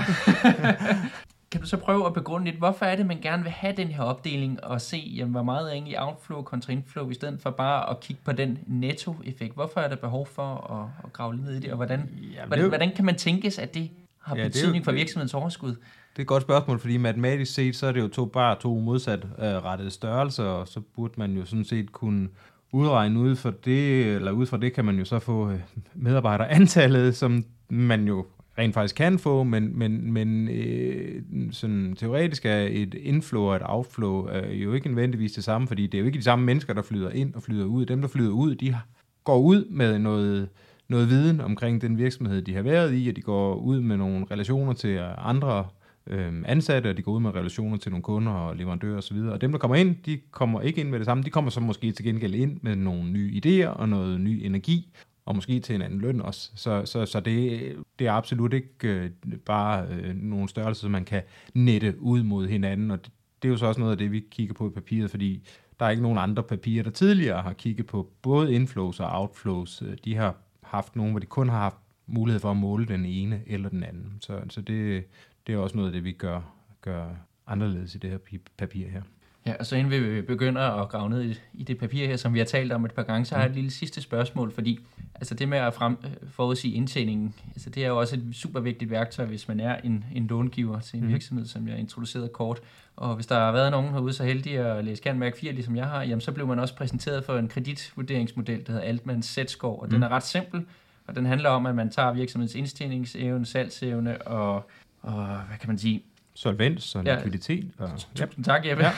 kan 1.52 1.62
du 1.62 1.68
så 1.68 1.78
prøve 1.78 2.06
at 2.06 2.14
begrunde 2.14 2.46
lidt, 2.46 2.58
hvorfor 2.58 2.86
er 2.86 2.96
det, 2.96 3.06
man 3.06 3.22
gerne 3.22 3.44
vil 3.44 3.52
have 3.52 3.74
den 3.78 3.88
her 3.88 4.04
opdeling 4.04 4.64
og 4.64 4.82
se, 4.82 5.14
jamen, 5.16 5.32
hvor 5.32 5.44
meget 5.44 5.70
er 5.70 5.74
egentlig 5.74 6.02
outflow 6.02 6.42
kontra 6.42 6.72
inflow, 6.72 7.10
i 7.10 7.14
stedet 7.14 7.40
for 7.42 7.50
bare 7.50 7.90
at 7.90 8.00
kigge 8.00 8.22
på 8.26 8.32
den 8.32 8.60
netto-effekt? 8.68 9.56
Hvorfor 9.56 9.80
er 9.80 9.88
der 9.88 9.96
behov 9.96 10.28
for 10.28 10.74
at, 10.74 11.06
at 11.06 11.14
grave 11.14 11.36
lidt 11.36 11.46
ned 11.46 11.56
i 11.56 11.60
det, 11.60 11.72
og 11.72 11.76
hvordan, 11.76 12.00
jamen, 12.00 12.48
hvordan, 12.48 12.64
jo... 12.64 12.70
hvordan 12.70 12.96
kan 12.96 13.06
man 13.06 13.16
tænkes, 13.16 13.60
at 13.60 13.74
det 13.74 13.90
har 14.22 14.36
ja, 14.36 14.44
betydning 14.44 14.74
det 14.74 14.80
jo, 14.80 14.84
for 14.84 14.92
virksomhedens 14.92 15.34
overskud? 15.34 15.70
Det 15.70 16.18
er 16.18 16.22
et 16.22 16.28
godt 16.28 16.44
spørgsmål, 16.44 16.80
fordi 16.80 16.98
matematisk 16.98 17.54
set, 17.54 17.76
så 17.76 17.88
er 17.88 17.92
det 17.92 18.02
jo 18.02 18.08
to, 18.08 18.26
bare 18.26 18.60
to 18.60 18.80
modsat 18.80 19.24
uh, 19.24 19.40
rettede 19.40 19.92
størrelser, 19.92 20.44
og 20.44 20.68
så 20.68 20.80
burde 20.80 21.14
man 21.18 21.38
jo 21.38 21.46
sådan 21.46 21.66
set 21.66 21.92
kunne 21.92 22.30
udregne 22.72 23.20
ud 23.20 23.36
for 23.36 23.52
det, 23.52 24.06
eller 24.16 24.32
ud 24.32 24.46
fra 24.46 24.58
det 24.58 24.74
kan 24.74 24.86
man 24.86 25.00
jo 25.00 25.06
så 25.06 25.20
få 25.20 25.52
øh, 25.52 25.60
medarbejderantallet, 25.96 27.16
som 27.16 27.44
man 27.70 28.08
jo 28.08 28.26
rent 28.58 28.74
faktisk 28.74 28.96
kan 28.96 29.20
få, 29.20 29.44
men, 29.44 29.80
men, 29.80 30.12
men 30.12 30.50
øh, 30.50 31.22
sådan 31.52 31.96
teoretisk 31.96 32.46
er 32.46 32.68
et 32.70 32.94
inflow 32.94 33.44
og 33.44 33.56
et 33.56 33.62
outflow 33.66 34.26
er 34.26 34.54
jo 34.54 34.74
ikke 34.74 34.88
nødvendigvis 34.88 35.32
det 35.32 35.44
samme, 35.44 35.68
fordi 35.68 35.88
det 35.88 35.94
er 35.94 36.00
jo 36.00 36.06
ikke 36.06 36.18
de 36.18 36.24
samme 36.24 36.46
mennesker, 36.46 36.74
der 36.74 36.82
flyder 36.82 37.10
ind 37.10 37.36
og 37.36 37.44
flyder 37.44 37.66
ud. 37.66 37.86
Dem, 37.86 38.02
der 38.02 38.08
flyder 38.08 38.32
ud, 38.32 38.56
de 38.56 38.76
går 39.24 39.40
ud 39.40 39.66
med 39.66 40.00
noget, 40.00 40.50
noget 40.88 41.10
viden 41.10 41.42
omkring 41.42 41.82
den 41.82 41.98
virksomhed, 41.98 42.42
de 42.42 42.56
har 42.56 42.62
været 42.62 42.94
i, 42.94 43.10
og 43.10 43.16
de 43.16 43.22
går 43.22 43.56
ud 43.56 43.80
med 43.80 43.98
nogle 43.98 44.26
relationer 44.32 44.74
til 44.74 45.00
andre 45.18 45.68
øh, 46.08 46.34
ansatte, 46.46 46.90
og 46.90 46.98
de 46.98 47.02
går 47.02 47.12
ud 47.12 47.20
med 47.20 47.36
relationer 47.36 47.78
til 47.78 47.92
nogle 47.92 48.04
kunder 48.04 48.32
og 48.32 48.56
leverandører 48.56 48.98
osv. 48.98 49.18
Og, 49.18 49.32
og 49.32 49.42
dem, 49.42 49.52
der 49.52 49.60
kommer 49.60 49.76
ind, 49.76 49.96
de 50.06 50.20
kommer 50.32 50.62
ikke 50.62 50.82
ind 50.82 50.90
med 50.90 51.00
det 51.00 51.06
samme. 51.06 51.24
De 51.24 51.30
kommer 51.30 51.52
så 51.52 51.60
måske 51.60 51.92
til 51.92 52.06
gengæld 52.06 52.36
ind 52.36 52.60
med 52.62 52.76
nogle 52.76 53.12
nye 53.12 53.42
idéer 53.46 53.68
og 53.68 53.90
noget 53.90 54.22
ny 54.22 54.46
energi, 54.46 54.94
og 55.26 55.36
måske 55.36 55.60
til 55.60 55.76
en 55.76 55.82
anden 55.82 56.02
løn 56.02 56.22
også. 56.22 56.52
Så, 56.56 56.86
så, 56.86 57.06
så 57.06 57.20
det, 57.20 57.76
det 58.00 58.08
er 58.08 58.14
absolut 58.14 58.54
ikke 58.54 58.70
øh, 58.84 59.10
bare 59.46 59.88
øh, 59.88 60.16
nogle 60.16 60.50
størrelser, 60.50 60.82
som 60.82 60.92
man 60.92 61.06
kan 61.06 61.22
nette 61.54 61.96
ud 62.00 62.24
mod 62.24 62.48
hinanden, 62.48 62.92
og 62.92 63.06
det, 63.06 63.12
det 63.42 63.48
er 63.48 63.52
jo 63.52 63.58
så 63.58 63.66
også 63.66 63.80
noget 63.80 63.92
af 63.92 63.98
det, 63.98 64.12
vi 64.12 64.24
kigger 64.32 64.54
på 64.54 64.68
i 64.68 64.70
papiret, 64.70 65.12
fordi 65.12 65.48
der 65.80 65.86
er 65.86 65.90
ikke 65.90 66.04
nogen 66.04 66.18
andre 66.18 66.44
papirer, 66.44 66.84
der 66.84 66.92
tidligere 66.92 67.42
har 67.42 67.54
kigget 67.54 67.86
på 67.86 68.12
både 68.22 68.54
inflows 68.54 69.00
og 69.00 69.22
outflows. 69.22 69.82
Øh, 69.82 69.98
de 70.06 70.16
har 70.16 70.36
haft 70.64 70.96
nogen, 70.96 71.12
hvor 71.12 71.20
de 71.20 71.26
kun 71.26 71.50
har 71.50 71.58
haft 71.58 71.78
mulighed 72.08 72.40
for 72.40 72.52
at 72.52 72.58
måle 72.58 72.86
den 72.86 73.06
ene 73.06 73.42
eller 73.48 73.70
den 73.70 73.84
anden. 73.84 74.18
Så, 74.20 74.42
så 74.50 74.62
det, 74.62 75.04
det 75.48 75.56
er 75.56 75.60
også 75.60 75.78
noget 75.78 75.90
af 75.90 75.94
det, 75.94 76.04
vi 76.04 76.12
gør, 76.12 76.42
gør 76.82 77.06
anderledes 77.48 77.96
i 77.96 77.98
det 77.98 78.10
her 78.10 78.18
papir 78.58 78.88
her. 78.88 79.02
Ja, 79.46 79.54
og 79.60 79.66
så 79.66 79.76
inden 79.76 80.16
vi 80.16 80.22
begynder 80.22 80.62
at 80.62 80.90
grave 80.90 81.10
ned 81.10 81.24
i, 81.24 81.40
i 81.54 81.64
det 81.64 81.78
papir 81.78 82.08
her, 82.08 82.18
som 82.18 82.34
vi 82.34 82.40
har 82.40 82.46
talt 82.46 82.72
om 82.72 82.86
et 82.86 82.94
par 82.94 83.04
gange, 83.04 83.26
så 83.26 83.36
har 83.36 83.42
jeg 83.42 83.50
et 83.50 83.56
lille 83.56 83.72
sidste 83.72 84.02
spørgsmål, 84.02 84.52
fordi 84.52 84.80
altså 85.16 85.36
det 85.36 85.50
med 85.50 85.58
at 85.58 85.74
frem, 85.74 85.98
forudsige 86.28 86.74
indtjeningen, 86.74 87.36
altså 87.48 87.70
det 87.70 87.84
er 87.84 87.88
jo 87.88 88.00
også 88.00 88.16
et 88.16 88.24
super 88.34 88.60
vigtigt 88.60 88.92
værktøj, 88.92 89.26
hvis 89.26 89.48
man 89.48 89.60
er 89.60 89.76
en, 89.84 90.06
en 90.16 90.28
långiver 90.28 90.80
til 90.80 90.98
en 90.98 91.06
mm. 91.06 91.10
virksomhed, 91.10 91.46
som 91.46 91.68
jeg 91.68 91.80
introducerede 91.80 92.30
kort. 92.30 92.62
Og 92.96 93.16
hvis 93.16 93.28
der 93.28 93.36
har 93.36 93.52
været 93.52 93.72
nogen 93.72 93.92
herude 93.92 94.14
så 94.14 94.24
heldige 94.24 94.60
at 94.60 94.86
læse 94.86 95.04
Kernmærk 95.04 95.38
4, 95.38 95.52
ligesom 95.52 95.76
jeg 95.76 95.88
har, 95.88 96.04
jamen 96.04 96.22
så 96.22 96.32
blev 96.32 96.48
man 96.48 96.60
også 96.60 96.76
præsenteret 96.76 97.24
for 97.24 97.38
en 97.38 97.48
kreditvurderingsmodel, 97.48 98.66
der 98.68 98.72
hedder 98.72 98.86
Altmans 98.86 99.26
Z-score, 99.26 99.80
og 99.80 99.86
mm. 99.86 99.92
den 99.92 100.04
er 100.04 100.10
ret 100.10 100.24
simpel, 100.24 100.66
og 101.08 101.16
den 101.16 101.26
handler 101.26 101.50
om, 101.50 101.66
at 101.66 101.76
man 101.76 101.90
tager 101.90 102.14
virksomhedens 102.14 102.56
indtjeningsevne, 102.56 103.46
salgsevne 103.46 104.22
og, 104.22 104.70
og 105.02 105.26
hvad 105.26 105.58
kan 105.58 105.70
man 105.70 105.78
sige, 105.78 106.04
solvens 106.34 106.96
og 106.96 107.04
likviditet. 107.04 107.72
Ja. 107.80 107.84
Og, 107.84 107.90
Tusind 108.16 108.46
tak, 108.46 108.66
Jeppe. 108.66 108.84
Ja. 108.84 108.92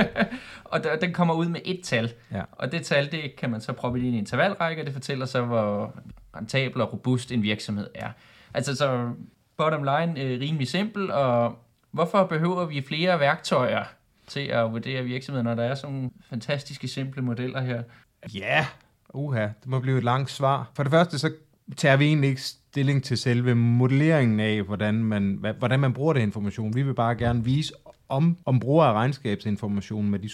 og 0.72 0.84
der, 0.84 0.96
den 0.96 1.12
kommer 1.12 1.34
ud 1.34 1.48
med 1.48 1.60
et 1.64 1.80
tal, 1.84 2.12
ja. 2.32 2.42
og 2.52 2.72
det 2.72 2.82
tal, 2.86 3.12
det 3.12 3.36
kan 3.36 3.50
man 3.50 3.60
så 3.60 3.72
proppe 3.72 3.98
ind 3.98 4.06
i 4.06 4.08
en 4.08 4.14
intervalrække, 4.14 4.82
og 4.82 4.86
det 4.86 4.94
fortæller 4.94 5.26
så, 5.26 5.42
hvor 5.42 5.94
rentabel 6.36 6.80
og 6.80 6.92
robust 6.92 7.32
en 7.32 7.42
virksomhed 7.42 7.90
er. 7.94 8.10
Altså 8.54 8.76
så 8.76 9.10
bottom 9.56 9.82
line, 9.82 10.20
øh, 10.20 10.40
rimelig 10.40 10.68
simpel, 10.68 11.10
og 11.10 11.58
hvorfor 11.90 12.26
behøver 12.26 12.64
vi 12.64 12.82
flere 12.82 13.20
værktøjer 13.20 13.84
til 14.26 14.40
at 14.40 14.72
vurdere 14.72 15.04
virksomheder, 15.04 15.42
når 15.42 15.54
der 15.54 15.62
er 15.62 15.74
sådan 15.74 15.94
nogle 15.94 16.10
fantastiske, 16.30 16.88
simple 16.88 17.22
modeller 17.22 17.60
her? 17.60 17.82
Ja, 18.34 18.66
uha, 19.14 19.42
det 19.42 19.66
må 19.66 19.80
blive 19.80 19.98
et 19.98 20.04
langt 20.04 20.30
svar. 20.30 20.70
For 20.74 20.82
det 20.82 20.92
første, 20.92 21.18
så 21.18 21.32
tager 21.76 21.96
vi 21.96 22.04
egentlig 22.04 22.30
ikke 22.30 22.42
stilling 22.42 23.04
til 23.04 23.18
selve 23.18 23.54
modelleringen 23.54 24.40
af, 24.40 24.62
hvordan 24.62 24.94
man, 24.94 25.44
hvordan 25.58 25.80
man 25.80 25.92
bruger 25.92 26.12
det 26.12 26.20
information. 26.20 26.74
Vi 26.74 26.82
vil 26.82 26.94
bare 26.94 27.14
gerne 27.14 27.44
vise, 27.44 27.72
om, 28.08 28.36
om 28.44 28.60
bruger 28.60 28.84
af 28.84 28.92
regnskabsinformation 28.92 30.10
med 30.10 30.18
de 30.18 30.28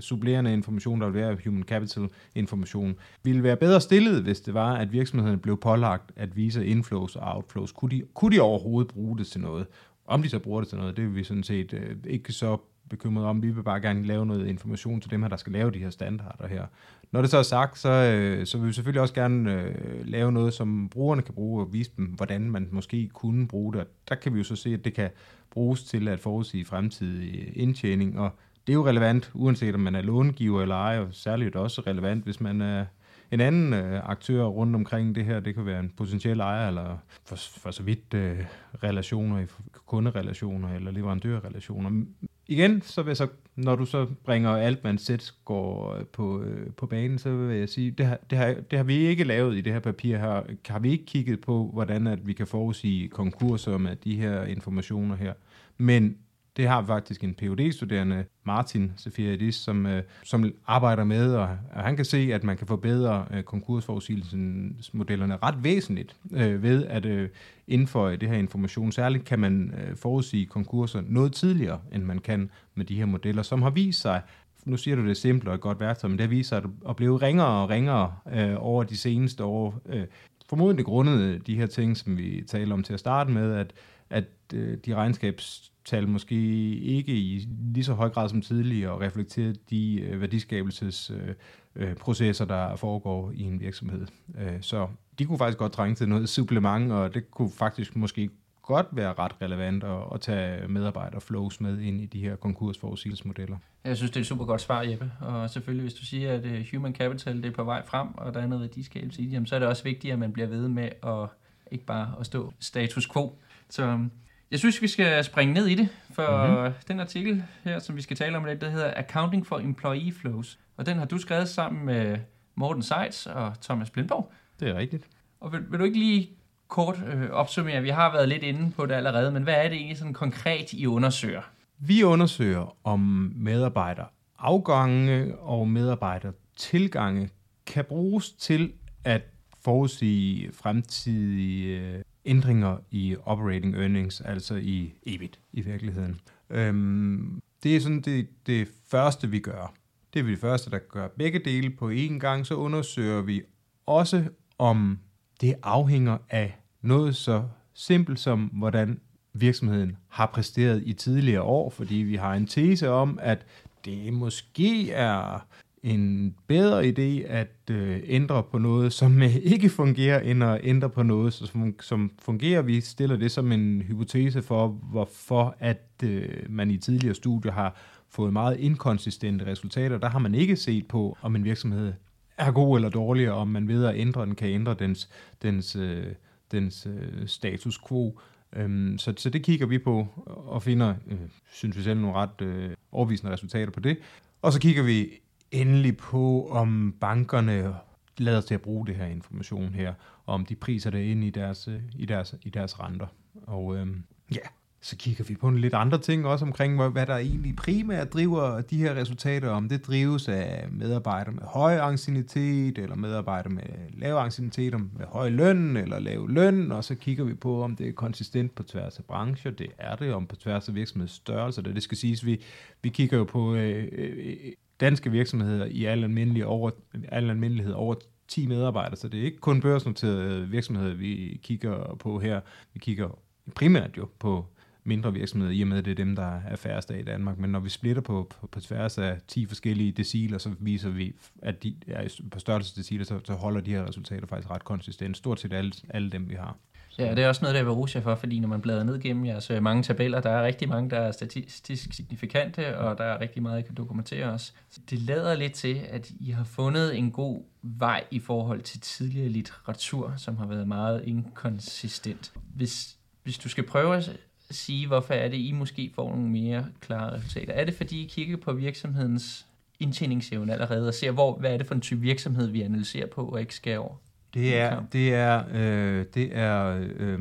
supplerende 0.00 0.52
information, 0.52 1.00
der 1.00 1.06
vil 1.06 1.20
være 1.20 1.36
human 1.44 1.62
capital 1.62 2.08
information, 2.34 2.96
ville 3.22 3.42
være 3.42 3.56
bedre 3.56 3.80
stillet, 3.80 4.22
hvis 4.22 4.40
det 4.40 4.54
var, 4.54 4.74
at 4.74 4.92
virksomheden 4.92 5.38
blev 5.38 5.60
pålagt 5.60 6.12
at 6.16 6.36
vise 6.36 6.66
inflows 6.66 7.16
og 7.16 7.36
outflows. 7.36 7.72
Kunne 7.72 7.90
de, 7.90 8.02
kunne 8.14 8.36
de 8.36 8.40
overhovedet 8.40 8.92
bruge 8.92 9.18
det 9.18 9.26
til 9.26 9.40
noget? 9.40 9.66
Om 10.06 10.22
de 10.22 10.28
så 10.28 10.38
bruger 10.38 10.60
det 10.60 10.68
til 10.68 10.78
noget, 10.78 10.96
det 10.96 11.04
vil 11.04 11.14
vi 11.14 11.24
sådan 11.24 11.42
set 11.42 11.72
øh, 11.72 11.96
ikke 12.06 12.32
så 12.32 12.56
bekymret 12.90 13.26
om. 13.26 13.42
Vi 13.42 13.50
vil 13.50 13.62
bare 13.62 13.80
gerne 13.80 14.06
lave 14.06 14.26
noget 14.26 14.46
information 14.46 15.00
til 15.00 15.10
dem 15.10 15.22
her, 15.22 15.28
der 15.28 15.36
skal 15.36 15.52
lave 15.52 15.70
de 15.70 15.78
her 15.78 15.90
standarder 15.90 16.48
her. 16.48 16.66
Når 17.12 17.20
det 17.20 17.30
så 17.30 17.38
er 17.38 17.42
sagt, 17.42 17.78
så, 17.78 17.88
øh, 17.88 18.46
så 18.46 18.58
vil 18.58 18.68
vi 18.68 18.72
selvfølgelig 18.72 19.00
også 19.02 19.14
gerne 19.14 19.62
øh, 19.62 20.06
lave 20.06 20.32
noget, 20.32 20.54
som 20.54 20.88
brugerne 20.88 21.22
kan 21.22 21.34
bruge 21.34 21.62
og 21.62 21.72
vise 21.72 21.90
dem, 21.96 22.04
hvordan 22.04 22.50
man 22.50 22.68
måske 22.70 23.08
kunne 23.08 23.48
bruge 23.48 23.72
det. 23.72 23.86
Der 24.08 24.14
kan 24.14 24.32
vi 24.34 24.38
jo 24.38 24.44
så 24.44 24.56
se, 24.56 24.74
at 24.74 24.84
det 24.84 24.94
kan 24.94 25.10
bruges 25.50 25.84
til 25.84 26.08
at 26.08 26.20
forudsige 26.20 26.64
fremtidig 26.64 27.40
øh, 27.40 27.52
indtjening, 27.54 28.18
og 28.18 28.30
det 28.66 28.72
er 28.72 28.74
jo 28.74 28.86
relevant, 28.86 29.30
uanset 29.34 29.74
om 29.74 29.80
man 29.80 29.94
er 29.94 30.02
långiver 30.02 30.62
eller 30.62 30.74
ej, 30.74 30.98
og 30.98 31.08
særligt 31.10 31.56
også 31.56 31.80
relevant, 31.80 32.24
hvis 32.24 32.40
man 32.40 32.60
er 32.60 32.84
en 33.30 33.40
anden 33.40 33.72
øh, 33.72 34.00
aktør 34.04 34.44
rundt 34.44 34.76
omkring 34.76 35.14
det 35.14 35.24
her. 35.24 35.40
Det 35.40 35.54
kan 35.54 35.66
være 35.66 35.80
en 35.80 35.92
potentiel 35.96 36.40
ejer, 36.40 36.68
eller 36.68 36.98
for, 37.24 37.36
for 37.36 37.70
så 37.70 37.82
vidt 37.82 38.14
øh, 38.14 38.44
relationer, 38.82 39.46
kunderelationer 39.86 40.74
eller 40.74 40.90
leverandørrelationer 40.90 42.04
igen, 42.46 42.82
så 42.82 43.02
vil 43.02 43.10
jeg 43.10 43.16
så, 43.16 43.28
når 43.56 43.76
du 43.76 43.86
så 43.86 44.06
bringer 44.24 44.50
Altman 44.50 44.98
sæt 44.98 45.34
går 45.44 45.94
øh, 45.94 46.06
på, 46.06 46.42
øh, 46.42 46.70
på 46.76 46.86
banen, 46.86 47.18
så 47.18 47.36
vil 47.36 47.56
jeg 47.56 47.68
sige, 47.68 47.90
det 47.90 48.06
har, 48.06 48.18
det, 48.30 48.38
har, 48.38 48.54
det 48.70 48.78
har 48.78 48.84
vi 48.84 48.94
ikke 48.94 49.24
lavet 49.24 49.56
i 49.56 49.60
det 49.60 49.72
her 49.72 49.80
papir 49.80 50.16
her. 50.16 50.42
Har 50.68 50.78
vi 50.78 50.90
ikke 50.90 51.06
kigget 51.06 51.40
på, 51.40 51.70
hvordan 51.72 52.06
at 52.06 52.26
vi 52.26 52.32
kan 52.32 52.46
forudsige 52.46 53.08
konkurser 53.08 53.78
med 53.78 53.96
de 53.96 54.16
her 54.16 54.44
informationer 54.44 55.16
her. 55.16 55.32
Men 55.78 56.16
det 56.56 56.68
har 56.68 56.84
faktisk 56.86 57.24
en 57.24 57.34
phd 57.34 57.72
studerende 57.72 58.24
Martin 58.44 58.92
Sefiridis, 58.96 59.54
som, 59.54 59.86
øh, 59.86 60.02
som 60.24 60.54
arbejder 60.66 61.04
med, 61.04 61.34
og, 61.34 61.48
og 61.74 61.82
han 61.82 61.96
kan 61.96 62.04
se, 62.04 62.30
at 62.32 62.44
man 62.44 62.56
kan 62.56 62.66
forbedre 62.66 63.26
øh, 63.30 63.42
konkursforudsigelsesmodellerne 63.42 65.38
ret 65.42 65.64
væsentligt 65.64 66.16
øh, 66.32 66.62
ved 66.62 66.86
at 66.86 67.06
øh, 67.06 67.28
indføje 67.66 68.16
det 68.16 68.28
her 68.28 68.36
information. 68.36 68.92
Særligt 68.92 69.24
kan 69.24 69.38
man 69.38 69.74
øh, 69.78 69.96
forudsige 69.96 70.46
konkurser 70.46 71.02
noget 71.06 71.32
tidligere, 71.32 71.80
end 71.92 72.02
man 72.02 72.18
kan 72.18 72.50
med 72.74 72.84
de 72.84 72.96
her 72.96 73.06
modeller, 73.06 73.42
som 73.42 73.62
har 73.62 73.70
vist 73.70 74.00
sig 74.00 74.22
nu 74.64 74.76
siger 74.76 74.96
du 74.96 75.06
det 75.06 75.16
simpelt 75.16 75.48
og 75.48 75.54
et 75.54 75.60
godt 75.60 75.80
værktøj, 75.80 76.08
men 76.08 76.18
det 76.18 76.30
viser 76.30 76.60
sig 76.60 76.70
at 76.88 76.96
blive 76.96 77.16
ringere 77.16 77.62
og 77.62 77.70
ringere 77.70 78.14
øh, 78.32 78.54
over 78.58 78.84
de 78.84 78.96
seneste 78.96 79.44
år. 79.44 79.80
Øh, 79.86 80.04
formodentlig 80.48 80.84
grundet 80.84 81.46
de 81.46 81.56
her 81.56 81.66
ting, 81.66 81.96
som 81.96 82.18
vi 82.18 82.44
taler 82.46 82.74
om 82.74 82.82
til 82.82 82.92
at 82.92 83.00
starte 83.00 83.30
med, 83.30 83.54
at, 83.54 83.72
at 84.10 84.24
øh, 84.54 84.78
de 84.86 84.94
regnskabs 84.94 85.72
tal 85.84 86.08
måske 86.08 86.36
ikke 86.76 87.12
i 87.12 87.48
lige 87.74 87.84
så 87.84 87.94
høj 87.94 88.08
grad 88.08 88.28
som 88.28 88.42
tidligere 88.42 88.92
og 88.92 89.00
reflektere 89.00 89.54
de 89.70 90.00
øh, 90.00 90.20
værdiskabelsesprocesser, 90.20 92.46
øh, 92.46 92.50
øh 92.50 92.56
der 92.56 92.76
foregår 92.76 93.32
i 93.34 93.42
en 93.42 93.60
virksomhed. 93.60 94.06
Øh, 94.38 94.56
så 94.60 94.88
de 95.18 95.24
kunne 95.24 95.38
faktisk 95.38 95.58
godt 95.58 95.72
trænge 95.72 95.94
til 95.94 96.08
noget 96.08 96.28
supplement, 96.28 96.92
og 96.92 97.14
det 97.14 97.30
kunne 97.30 97.50
faktisk 97.50 97.96
måske 97.96 98.30
godt 98.62 98.86
være 98.92 99.14
ret 99.18 99.32
relevant 99.42 99.84
at, 99.84 100.02
at 100.14 100.20
tage 100.20 100.68
medarbejderflows 100.68 101.60
med 101.60 101.80
ind 101.80 102.00
i 102.00 102.06
de 102.06 102.20
her 102.20 102.36
konkursforudsigelsesmodeller. 102.36 103.56
Jeg 103.84 103.96
synes, 103.96 104.10
det 104.10 104.16
er 104.16 104.20
et 104.20 104.26
super 104.26 104.44
godt 104.44 104.60
svar, 104.60 104.82
Jeppe. 104.82 105.12
Og 105.20 105.50
selvfølgelig, 105.50 105.82
hvis 105.82 105.94
du 105.94 106.04
siger, 106.04 106.32
at 106.32 106.44
øh, 106.44 106.66
human 106.74 106.94
capital 106.94 107.36
det 107.36 107.46
er 107.46 107.50
på 107.50 107.64
vej 107.64 107.86
frem, 107.86 108.08
og 108.14 108.34
der 108.34 108.40
er 108.40 108.46
noget 108.46 108.62
værdiskabelse 108.62 109.22
i 109.22 109.26
det, 109.26 109.48
så 109.48 109.54
er 109.54 109.58
det 109.58 109.68
også 109.68 109.84
vigtigt, 109.84 110.12
at 110.12 110.18
man 110.18 110.32
bliver 110.32 110.48
ved 110.48 110.68
med 110.68 110.88
at 111.02 111.28
ikke 111.70 111.84
bare 111.84 112.14
at 112.20 112.26
stå 112.26 112.52
status 112.60 113.08
quo. 113.12 113.38
Så 113.70 113.82
øhm, 113.82 114.10
jeg 114.54 114.58
synes, 114.58 114.82
vi 114.82 114.88
skal 114.88 115.24
springe 115.24 115.54
ned 115.54 115.66
i 115.66 115.74
det, 115.74 115.88
for 116.10 116.46
mm-hmm. 116.46 116.74
den 116.88 117.00
artikel 117.00 117.44
her, 117.64 117.78
som 117.78 117.96
vi 117.96 118.02
skal 118.02 118.16
tale 118.16 118.36
om, 118.36 118.44
det 118.44 118.72
hedder 118.72 118.92
Accounting 118.96 119.46
for 119.46 119.58
Employee 119.58 120.12
Flows. 120.12 120.58
Og 120.76 120.86
den 120.86 120.98
har 120.98 121.04
du 121.04 121.18
skrevet 121.18 121.48
sammen 121.48 121.86
med 121.86 122.18
Morten 122.54 122.82
Seitz 122.82 123.26
og 123.26 123.52
Thomas 123.62 123.90
Blindborg. 123.90 124.32
Det 124.60 124.68
er 124.68 124.74
rigtigt. 124.74 125.08
Og 125.40 125.52
vil, 125.52 125.60
vil 125.70 125.78
du 125.78 125.84
ikke 125.84 125.98
lige 125.98 126.30
kort 126.68 127.02
øh, 127.06 127.30
opsummere, 127.30 127.82
vi 127.82 127.88
har 127.88 128.12
været 128.12 128.28
lidt 128.28 128.42
inde 128.42 128.70
på 128.70 128.86
det 128.86 128.94
allerede, 128.94 129.30
men 129.30 129.42
hvad 129.42 129.54
er 129.54 129.68
det 129.68 129.76
egentlig 129.76 129.98
sådan 129.98 130.14
konkret, 130.14 130.72
I 130.72 130.86
undersøger? 130.86 131.42
Vi 131.78 132.02
undersøger, 132.02 132.76
om 132.84 133.32
medarbejderafgange 133.36 135.38
og 135.38 135.68
medarbejdertilgange 135.68 137.30
kan 137.66 137.84
bruges 137.84 138.32
til 138.32 138.72
at 139.04 139.22
forudsige 139.64 140.52
fremtidige 140.52 142.04
ændringer 142.26 142.76
i 142.90 143.16
operating 143.24 143.74
earnings, 143.74 144.20
altså 144.20 144.54
i 144.54 144.94
EBIT 145.06 145.38
i 145.52 145.60
virkeligheden. 145.60 146.20
Øhm, 146.50 147.40
det 147.62 147.76
er 147.76 147.80
sådan 147.80 148.00
det, 148.00 148.28
det 148.46 148.68
første, 148.90 149.30
vi 149.30 149.38
gør. 149.38 149.74
Det 150.14 150.20
er 150.20 150.24
vi 150.24 150.30
det 150.30 150.38
første, 150.38 150.70
der 150.70 150.78
gør 150.78 151.08
begge 151.08 151.38
dele 151.38 151.70
på 151.70 151.90
én 151.90 152.18
gang. 152.18 152.46
Så 152.46 152.54
undersøger 152.54 153.22
vi 153.22 153.42
også, 153.86 154.24
om 154.58 154.98
det 155.40 155.54
afhænger 155.62 156.18
af 156.30 156.58
noget 156.82 157.16
så 157.16 157.44
simpelt 157.74 158.20
som, 158.20 158.44
hvordan 158.44 159.00
virksomheden 159.32 159.96
har 160.08 160.26
præsteret 160.26 160.82
i 160.86 160.92
tidligere 160.92 161.42
år, 161.42 161.70
fordi 161.70 161.94
vi 161.94 162.16
har 162.16 162.34
en 162.34 162.46
tese 162.46 162.88
om, 162.88 163.18
at 163.22 163.46
det 163.84 164.12
måske 164.12 164.92
er 164.92 165.46
en 165.84 166.34
bedre 166.46 166.84
idé 166.88 167.26
at 167.26 167.70
øh, 167.70 168.00
ændre 168.04 168.42
på 168.42 168.58
noget, 168.58 168.92
som 168.92 169.22
øh, 169.22 169.36
ikke 169.36 169.68
fungerer, 169.68 170.20
end 170.20 170.44
at 170.44 170.60
ændre 170.62 170.90
på 170.90 171.02
noget, 171.02 171.32
som, 171.32 171.74
som 171.80 172.10
fungerer. 172.22 172.62
Vi 172.62 172.80
stiller 172.80 173.16
det 173.16 173.30
som 173.30 173.52
en 173.52 173.82
hypotese 173.82 174.42
for, 174.42 174.68
hvorfor 174.68 175.56
at 175.58 175.90
øh, 176.04 176.28
man 176.48 176.70
i 176.70 176.76
tidligere 176.76 177.14
studier 177.14 177.52
har 177.52 177.76
fået 178.08 178.32
meget 178.32 178.60
inkonsistente 178.60 179.46
resultater. 179.46 179.98
Der 179.98 180.08
har 180.08 180.18
man 180.18 180.34
ikke 180.34 180.56
set 180.56 180.88
på, 180.88 181.16
om 181.22 181.36
en 181.36 181.44
virksomhed 181.44 181.92
er 182.38 182.50
god 182.50 182.76
eller 182.76 182.88
dårlig, 182.88 183.30
og 183.30 183.38
om 183.38 183.48
man 183.48 183.68
ved 183.68 183.84
at 183.84 183.96
ændre 183.96 184.26
den, 184.26 184.34
kan 184.34 184.48
ændre 184.48 184.74
dens, 184.78 185.08
dens, 185.42 185.76
øh, 185.76 186.06
dens 186.52 186.86
øh, 186.86 187.26
status 187.26 187.80
quo. 187.88 188.18
Øhm, 188.56 188.98
så, 188.98 189.14
så 189.16 189.30
det 189.30 189.42
kigger 189.42 189.66
vi 189.66 189.78
på 189.78 190.06
og 190.26 190.62
finder, 190.62 190.94
øh, 191.06 191.18
synes 191.52 191.76
vi 191.76 191.82
selv, 191.82 192.00
nogle 192.00 192.16
ret 192.16 192.40
øh, 192.42 192.70
overvisende 192.92 193.32
resultater 193.32 193.72
på 193.72 193.80
det. 193.80 193.98
Og 194.42 194.52
så 194.52 194.60
kigger 194.60 194.82
vi 194.82 195.20
endelig 195.54 195.96
på, 195.96 196.48
om 196.50 196.94
bankerne 197.00 197.74
lader 198.18 198.40
til 198.40 198.54
at 198.54 198.60
bruge 198.62 198.86
det 198.86 198.94
her 198.94 199.06
information 199.06 199.74
her, 199.74 199.94
og 200.26 200.34
om 200.34 200.46
de 200.46 200.54
priser 200.54 200.90
det 200.90 200.98
ind 200.98 201.24
i 201.24 201.30
deres, 201.30 201.68
øh, 201.68 201.80
i 201.94 202.06
deres, 202.06 202.34
i 202.42 202.50
deres 202.50 202.80
renter. 202.80 203.06
Og 203.46 203.76
øhm, 203.76 204.04
ja, 204.32 204.46
så 204.84 204.96
kigger 204.96 205.24
vi 205.24 205.34
på 205.34 205.48
en 205.48 205.58
lidt 205.58 205.74
andre 205.74 205.98
ting 205.98 206.26
også 206.26 206.44
omkring, 206.44 206.88
hvad 206.90 207.06
der 207.06 207.16
egentlig 207.16 207.56
primært 207.56 208.12
driver 208.12 208.60
de 208.60 208.78
her 208.78 208.94
resultater, 208.94 209.48
om 209.48 209.68
det 209.68 209.86
drives 209.86 210.28
af 210.28 210.68
medarbejdere 210.70 211.34
med 211.34 211.42
høj 211.42 211.78
ancienitet, 211.78 212.78
eller 212.78 212.96
medarbejdere 212.96 213.52
med 213.52 213.62
lav 213.92 214.16
ancienitet, 214.16 214.72
med 214.72 215.06
høj 215.08 215.28
løn 215.28 215.76
eller 215.76 215.98
lav 215.98 216.28
løn, 216.28 216.72
og 216.72 216.84
så 216.84 216.94
kigger 216.94 217.24
vi 217.24 217.34
på, 217.34 217.62
om 217.62 217.76
det 217.76 217.88
er 217.88 217.92
konsistent 217.92 218.54
på 218.54 218.62
tværs 218.62 218.98
af 218.98 219.04
brancher, 219.04 219.50
det 219.50 219.68
er 219.78 219.96
det, 219.96 220.14
om 220.14 220.26
på 220.26 220.36
tværs 220.36 220.68
af 220.68 220.74
virksomhedsstørrelse, 220.74 221.62
det, 221.62 221.74
det 221.74 221.82
skal 221.82 221.98
siges, 221.98 222.26
vi, 222.26 222.40
vi 222.82 222.88
kigger 222.88 223.18
jo 223.18 223.24
på 223.24 223.54
øh, 223.54 223.88
øh, 223.92 224.36
danske 224.84 225.10
virksomheder 225.10 225.64
i 225.64 225.84
al, 225.84 226.04
almindelighed 226.04 226.48
over, 226.48 226.70
al 227.08 227.30
almindelighed 227.30 227.72
over 227.72 227.94
10 228.28 228.46
medarbejdere, 228.46 228.96
så 228.96 229.08
det 229.08 229.20
er 229.20 229.24
ikke 229.24 229.38
kun 229.38 229.60
børsnoterede 229.60 230.48
virksomheder, 230.48 230.94
vi 230.94 231.40
kigger 231.42 231.96
på 231.98 232.18
her. 232.18 232.40
Vi 232.72 232.78
kigger 232.78 233.18
primært 233.54 233.96
jo 233.96 234.08
på 234.18 234.46
mindre 234.84 235.12
virksomheder, 235.12 235.52
i 235.52 235.62
og 235.62 235.68
med, 235.68 235.78
at 235.78 235.84
det 235.84 235.90
er 235.90 235.94
dem, 235.94 236.16
der 236.16 236.40
er 236.46 236.56
færrest 236.56 236.90
af 236.90 236.98
i 236.98 237.02
Danmark. 237.02 237.38
Men 237.38 237.50
når 237.50 237.60
vi 237.60 237.68
splitter 237.68 238.02
på, 238.02 238.26
på, 238.40 238.46
på 238.46 238.60
tværs 238.60 238.98
af 238.98 239.18
10 239.28 239.46
forskellige 239.46 239.92
deciler, 239.92 240.38
så 240.38 240.50
viser 240.58 240.90
vi, 240.90 241.12
at 241.42 241.62
de 241.62 241.74
er 241.86 242.20
på 242.30 242.38
størrelsesdeciler, 242.38 243.04
så, 243.04 243.20
så 243.24 243.32
holder 243.32 243.60
de 243.60 243.70
her 243.70 243.88
resultater 243.88 244.26
faktisk 244.26 244.50
ret 244.50 244.64
konsistent. 244.64 245.16
Stort 245.16 245.40
set 245.40 245.52
alle, 245.52 245.72
alle 245.88 246.10
dem, 246.10 246.30
vi 246.30 246.34
har. 246.34 246.58
Ja, 246.98 247.14
det 247.14 247.24
er 247.24 247.28
også 247.28 247.42
noget, 247.42 247.54
der 247.54 247.62
vil 247.62 247.72
rose 247.72 247.98
jer 247.98 248.02
for, 248.02 248.14
fordi 248.14 248.38
når 248.40 248.48
man 248.48 248.60
bladrer 248.60 248.84
ned 248.84 249.00
gennem 249.00 249.26
jeres 249.26 249.50
øh, 249.50 249.62
mange 249.62 249.82
tabeller, 249.82 250.20
der 250.20 250.30
er 250.30 250.44
rigtig 250.44 250.68
mange, 250.68 250.90
der 250.90 250.98
er 250.98 251.12
statistisk 251.12 251.92
signifikante, 251.92 252.78
og 252.78 252.98
der 252.98 253.04
er 253.04 253.20
rigtig 253.20 253.42
meget, 253.42 253.58
I 253.58 253.62
kan 253.62 253.74
dokumentere 253.74 254.26
os. 254.26 254.54
Det 254.90 254.98
lader 254.98 255.34
lidt 255.34 255.52
til, 255.52 255.80
at 255.88 256.10
I 256.20 256.30
har 256.30 256.44
fundet 256.44 256.98
en 256.98 257.10
god 257.10 257.42
vej 257.62 258.04
i 258.10 258.18
forhold 258.18 258.60
til 258.60 258.80
tidligere 258.80 259.28
litteratur, 259.28 260.14
som 260.16 260.36
har 260.36 260.46
været 260.46 260.68
meget 260.68 261.04
inkonsistent. 261.04 262.32
Hvis, 262.54 262.96
hvis 263.22 263.38
du 263.38 263.48
skal 263.48 263.66
prøve 263.66 263.96
at 263.96 264.10
sige, 264.50 264.86
hvorfor 264.86 265.14
er 265.14 265.28
det, 265.28 265.36
I 265.36 265.52
måske 265.52 265.90
får 265.94 266.10
nogle 266.10 266.28
mere 266.28 266.66
klare 266.80 267.12
resultater? 267.12 267.52
Er 267.52 267.64
det, 267.64 267.74
fordi 267.74 268.04
I 268.04 268.08
kigger 268.08 268.36
på 268.36 268.52
virksomhedens 268.52 269.46
indtjeningsevne 269.80 270.52
allerede, 270.52 270.88
og 270.88 270.94
ser, 270.94 271.10
hvor, 271.10 271.38
hvad 271.38 271.52
er 271.52 271.56
det 271.56 271.66
for 271.66 271.74
en 271.74 271.80
type 271.80 272.00
virksomhed, 272.00 272.46
vi 272.46 272.62
analyserer 272.62 273.06
på, 273.06 273.24
og 273.28 273.40
ikke 273.40 273.54
skal 273.54 273.78
over? 273.78 273.94
Det 274.34 274.58
er, 274.58 274.82
det 274.92 275.14
er, 275.14 275.44
øh, 275.52 276.04
det 276.14 276.36
er, 276.36 276.84
øh, 276.96 277.20